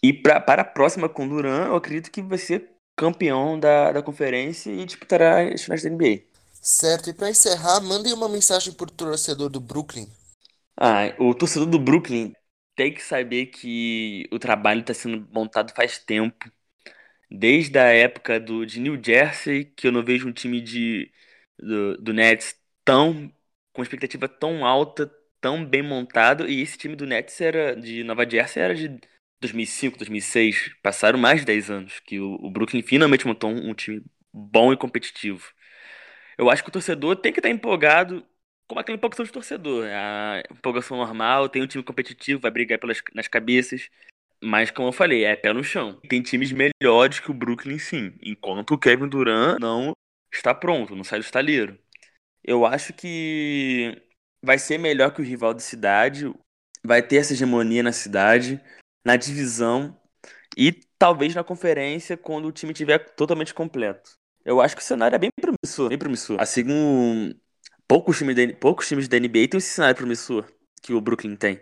E 0.01 0.13
pra, 0.13 0.39
para 0.39 0.61
a 0.61 0.65
próxima 0.65 1.09
com 1.09 1.25
o 1.25 1.29
Duran, 1.29 1.67
eu 1.67 1.75
acredito 1.75 2.11
que 2.11 2.21
vai 2.21 2.37
ser 2.37 2.69
campeão 2.97 3.59
da, 3.59 3.91
da 3.91 4.01
conferência 4.01 4.71
e 4.71 4.85
disputará 4.85 5.41
as 5.41 5.63
finais 5.63 5.83
da 5.83 5.89
NBA. 5.89 6.23
Certo, 6.61 7.09
e 7.09 7.13
para 7.13 7.29
encerrar, 7.29 7.79
mandem 7.81 8.13
uma 8.13 8.29
mensagem 8.29 8.73
para 8.73 8.85
o 8.85 8.91
torcedor 8.91 9.49
do 9.49 9.59
Brooklyn. 9.59 10.07
Ah, 10.77 11.13
o 11.19 11.33
torcedor 11.33 11.67
do 11.67 11.79
Brooklyn 11.79 12.33
tem 12.75 12.93
que 12.93 13.01
saber 13.01 13.47
que 13.47 14.27
o 14.31 14.39
trabalho 14.39 14.81
está 14.81 14.93
sendo 14.93 15.27
montado 15.31 15.73
faz 15.73 15.99
tempo. 15.99 16.49
Desde 17.29 17.77
a 17.79 17.85
época 17.85 18.39
do, 18.39 18.65
de 18.65 18.79
New 18.79 19.01
Jersey, 19.03 19.65
que 19.65 19.87
eu 19.87 19.91
não 19.91 20.03
vejo 20.03 20.27
um 20.27 20.31
time 20.33 20.61
de, 20.61 21.11
do, 21.59 21.97
do 21.97 22.13
Nets 22.13 22.55
tão 22.83 23.31
com 23.73 23.83
expectativa 23.83 24.27
tão 24.29 24.65
alta, 24.65 25.11
tão 25.41 25.65
bem 25.65 25.81
montado. 25.83 26.47
E 26.47 26.61
esse 26.61 26.77
time 26.77 26.95
do 26.95 27.05
Nets 27.05 27.39
era 27.41 27.75
de 27.75 28.03
Nova 28.03 28.29
Jersey 28.29 28.63
era 28.63 28.75
de 28.75 28.99
2005, 29.41 29.97
2006, 29.97 30.75
passaram 30.81 31.19
mais 31.19 31.41
de 31.41 31.45
10 31.47 31.69
anos 31.69 31.99
que 31.99 32.19
o, 32.19 32.35
o 32.35 32.49
Brooklyn 32.49 32.81
finalmente 32.81 33.27
montou 33.27 33.49
um, 33.51 33.69
um, 33.71 33.73
time 33.73 34.03
bom 34.33 34.73
e 34.73 34.77
competitivo. 34.77 35.51
Eu 36.37 36.49
acho 36.49 36.63
que 36.63 36.69
o 36.69 36.71
torcedor 36.73 37.15
tem 37.17 37.31
que 37.33 37.39
estar 37.39 37.49
empolgado 37.49 38.25
com 38.67 38.79
aquela 38.79 38.97
empolgação 38.97 39.25
de 39.25 39.31
torcedor. 39.31 39.87
A 39.87 40.43
empolgação 40.51 40.97
normal, 40.97 41.49
tem 41.49 41.61
um 41.61 41.67
time 41.67 41.83
competitivo, 41.83 42.41
vai 42.41 42.51
brigar 42.51 42.79
pelas, 42.79 43.01
nas 43.13 43.27
cabeças. 43.27 43.89
Mas, 44.43 44.71
como 44.71 44.89
eu 44.89 44.91
falei, 44.91 45.23
é 45.23 45.35
pé 45.35 45.53
no 45.53 45.63
chão. 45.63 45.99
Tem 46.07 46.21
times 46.21 46.51
melhores 46.51 47.19
que 47.19 47.31
o 47.31 47.33
Brooklyn, 47.33 47.79
sim. 47.79 48.13
Enquanto 48.21 48.71
o 48.71 48.77
Kevin 48.77 49.07
Durant 49.07 49.59
não 49.59 49.93
está 50.31 50.53
pronto, 50.53 50.95
não 50.95 51.03
sai 51.03 51.19
do 51.19 51.25
estaleiro. 51.25 51.77
Eu 52.43 52.65
acho 52.65 52.93
que 52.93 54.01
vai 54.43 54.59
ser 54.59 54.77
melhor 54.77 55.11
que 55.13 55.21
o 55.21 55.25
rival 55.25 55.53
da 55.53 55.59
cidade. 55.59 56.31
Vai 56.83 57.01
ter 57.01 57.17
essa 57.17 57.33
hegemonia 57.33 57.81
na 57.81 57.91
cidade 57.91 58.61
na 59.05 59.15
divisão 59.15 59.95
e 60.57 60.71
talvez 60.97 61.35
na 61.35 61.43
conferência 61.43 62.17
quando 62.17 62.47
o 62.47 62.51
time 62.51 62.73
tiver 62.73 62.99
totalmente 63.15 63.53
completo. 63.53 64.11
Eu 64.43 64.59
acho 64.59 64.75
que 64.75 64.81
o 64.81 64.85
cenário 64.85 65.15
é 65.15 65.19
bem 65.19 65.29
promissor, 65.39 65.89
bem 65.89 65.97
promissor. 65.97 66.39
Assim 66.39 66.63
como 66.63 67.35
poucos 67.87 68.17
times, 68.17 68.35
da, 68.35 68.53
poucos 68.55 68.87
times 68.87 69.07
da 69.07 69.19
NBA 69.19 69.47
têm 69.47 69.57
esse 69.57 69.69
cenário 69.69 69.95
promissor 69.95 70.45
que 70.81 70.93
o 70.93 71.01
Brooklyn 71.01 71.35
tem. 71.35 71.61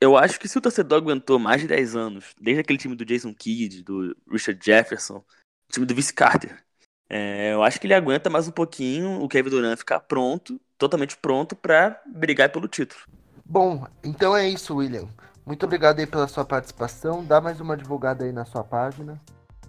Eu 0.00 0.16
acho 0.16 0.38
que 0.38 0.48
se 0.48 0.58
o 0.58 0.60
torcedor 0.60 0.98
aguentou 0.98 1.38
mais 1.38 1.60
de 1.60 1.68
10 1.68 1.96
anos, 1.96 2.34
desde 2.40 2.60
aquele 2.60 2.78
time 2.78 2.94
do 2.94 3.04
Jason 3.04 3.32
Kidd, 3.32 3.82
do 3.82 4.16
Richard 4.30 4.60
Jefferson, 4.62 5.24
time 5.70 5.86
do 5.86 5.94
Vince 5.94 6.12
Carter, 6.12 6.62
é, 7.08 7.52
eu 7.52 7.62
acho 7.62 7.80
que 7.80 7.86
ele 7.86 7.94
aguenta 7.94 8.28
mais 8.28 8.48
um 8.48 8.52
pouquinho 8.52 9.22
o 9.22 9.28
Kevin 9.28 9.50
Durant 9.50 9.78
ficar 9.78 10.00
pronto, 10.00 10.60
totalmente 10.76 11.16
pronto 11.16 11.54
para 11.54 12.00
brigar 12.06 12.50
pelo 12.50 12.68
título. 12.68 13.00
Bom, 13.44 13.86
então 14.02 14.36
é 14.36 14.48
isso, 14.48 14.76
William. 14.76 15.08
Muito 15.46 15.64
obrigado 15.66 16.00
aí 16.00 16.06
pela 16.06 16.26
sua 16.26 16.44
participação. 16.44 17.24
Dá 17.24 17.40
mais 17.40 17.60
uma 17.60 17.76
divulgada 17.76 18.24
aí 18.24 18.32
na 18.32 18.44
sua 18.44 18.64
página. 18.64 19.20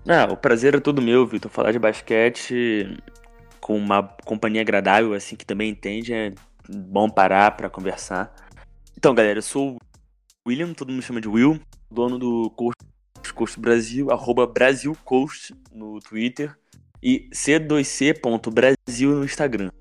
Ah, 0.07 0.31
o 0.31 0.37
prazer 0.37 0.75
é 0.75 0.79
todo 0.79 1.01
meu, 1.01 1.25
Vitor. 1.27 1.51
Falar 1.51 1.71
de 1.71 1.79
basquete 1.79 2.97
com 3.59 3.75
uma 3.75 4.03
companhia 4.23 4.61
agradável, 4.61 5.13
assim, 5.13 5.35
que 5.35 5.45
também 5.45 5.71
entende, 5.71 6.13
é 6.13 6.33
bom 6.69 7.09
parar 7.09 7.51
para 7.57 7.69
conversar. 7.69 8.33
Então, 8.95 9.13
galera, 9.13 9.39
eu 9.39 9.43
sou 9.43 9.75
o 9.75 9.79
William, 10.47 10.75
todo 10.75 10.91
mundo 10.91 11.01
chama 11.01 11.19
de 11.19 11.27
Will, 11.27 11.59
dono 11.89 12.19
do 12.19 12.51
Coast, 12.51 13.33
Coast 13.33 13.59
Brasil, 13.59 14.11
arroba 14.11 14.45
BrasilCoast 14.45 15.55
no 15.73 15.99
Twitter 15.99 16.55
e 17.01 17.27
c2c.brasil 17.33 19.09
no 19.09 19.25
Instagram. 19.25 19.71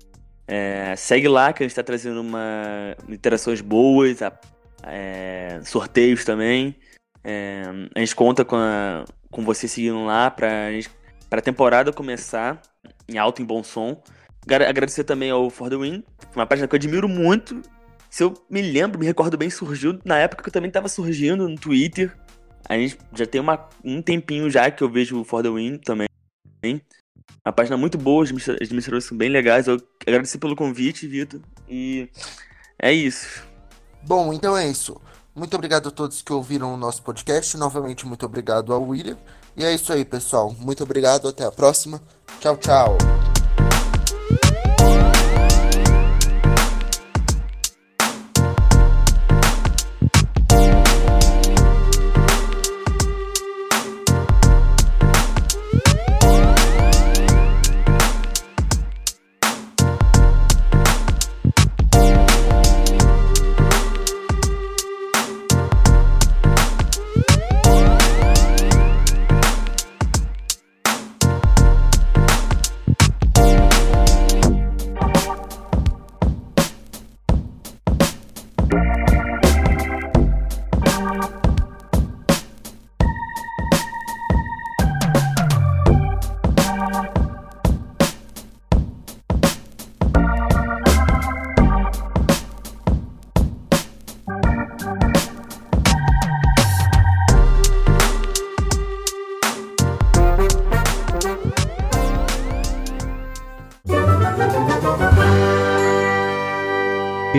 É, 0.47 0.95
segue 0.95 1.27
lá 1.27 1.53
que 1.53 1.61
a 1.61 1.65
gente 1.65 1.71
está 1.71 1.83
trazendo 1.83 2.19
uma 2.19 2.95
interações 3.07 3.61
boas, 3.61 4.19
é, 4.81 5.61
sorteios 5.63 6.25
também. 6.25 6.75
É, 7.23 7.63
a 7.93 7.99
gente 7.99 8.15
conta 8.15 8.43
com, 8.43 8.55
a, 8.55 9.05
com 9.29 9.43
você 9.43 9.67
seguindo 9.67 10.03
lá 10.03 10.31
para 10.31 10.69
a 11.29 11.41
temporada 11.41 11.93
começar 11.93 12.59
em 13.07 13.19
alto 13.19 13.39
e 13.39 13.45
bom 13.45 13.63
som. 13.63 14.01
Agradecer 14.47 15.03
também 15.03 15.29
ao 15.29 15.47
For 15.51 15.69
the 15.69 15.77
Win, 15.77 16.03
uma 16.35 16.45
página 16.47 16.67
que 16.67 16.73
eu 16.73 16.77
admiro 16.77 17.07
muito. 17.07 17.61
Se 18.15 18.23
eu 18.23 18.33
me 18.49 18.61
lembro, 18.61 18.97
me 18.97 19.05
recordo 19.05 19.37
bem, 19.37 19.49
surgiu 19.49 19.99
na 20.05 20.17
época 20.17 20.41
que 20.41 20.47
eu 20.47 20.53
também 20.53 20.69
estava 20.69 20.87
surgindo 20.87 21.49
no 21.49 21.55
Twitter. 21.57 22.17
A 22.63 22.77
gente 22.77 22.97
já 23.13 23.25
tem 23.25 23.41
uma, 23.41 23.67
um 23.83 24.01
tempinho 24.01 24.49
já 24.49 24.71
que 24.71 24.81
eu 24.81 24.89
vejo 24.89 25.19
o 25.19 25.25
For 25.25 25.43
the 25.43 25.49
Win 25.49 25.79
também. 25.79 26.07
Uma 26.63 27.51
página 27.53 27.75
muito 27.75 27.97
boa, 27.97 28.23
os 28.23 28.29
administradores 28.31 29.03
são 29.03 29.17
bem 29.17 29.27
legais. 29.27 29.67
Eu 29.67 29.81
agradeço 30.07 30.39
pelo 30.39 30.55
convite, 30.55 31.05
Vitor. 31.05 31.41
E 31.67 32.09
é 32.79 32.93
isso. 32.93 33.43
Bom, 34.01 34.31
então 34.31 34.55
é 34.55 34.65
isso. 34.65 34.95
Muito 35.35 35.53
obrigado 35.53 35.89
a 35.89 35.91
todos 35.91 36.21
que 36.21 36.31
ouviram 36.31 36.73
o 36.73 36.77
nosso 36.77 37.03
podcast. 37.03 37.57
Novamente, 37.57 38.07
muito 38.07 38.25
obrigado 38.25 38.73
ao 38.73 38.81
William. 38.81 39.17
E 39.57 39.65
é 39.65 39.75
isso 39.75 39.91
aí, 39.91 40.05
pessoal. 40.05 40.55
Muito 40.57 40.81
obrigado. 40.83 41.27
Até 41.27 41.43
a 41.43 41.51
próxima. 41.51 42.01
Tchau, 42.39 42.55
tchau. 42.55 42.97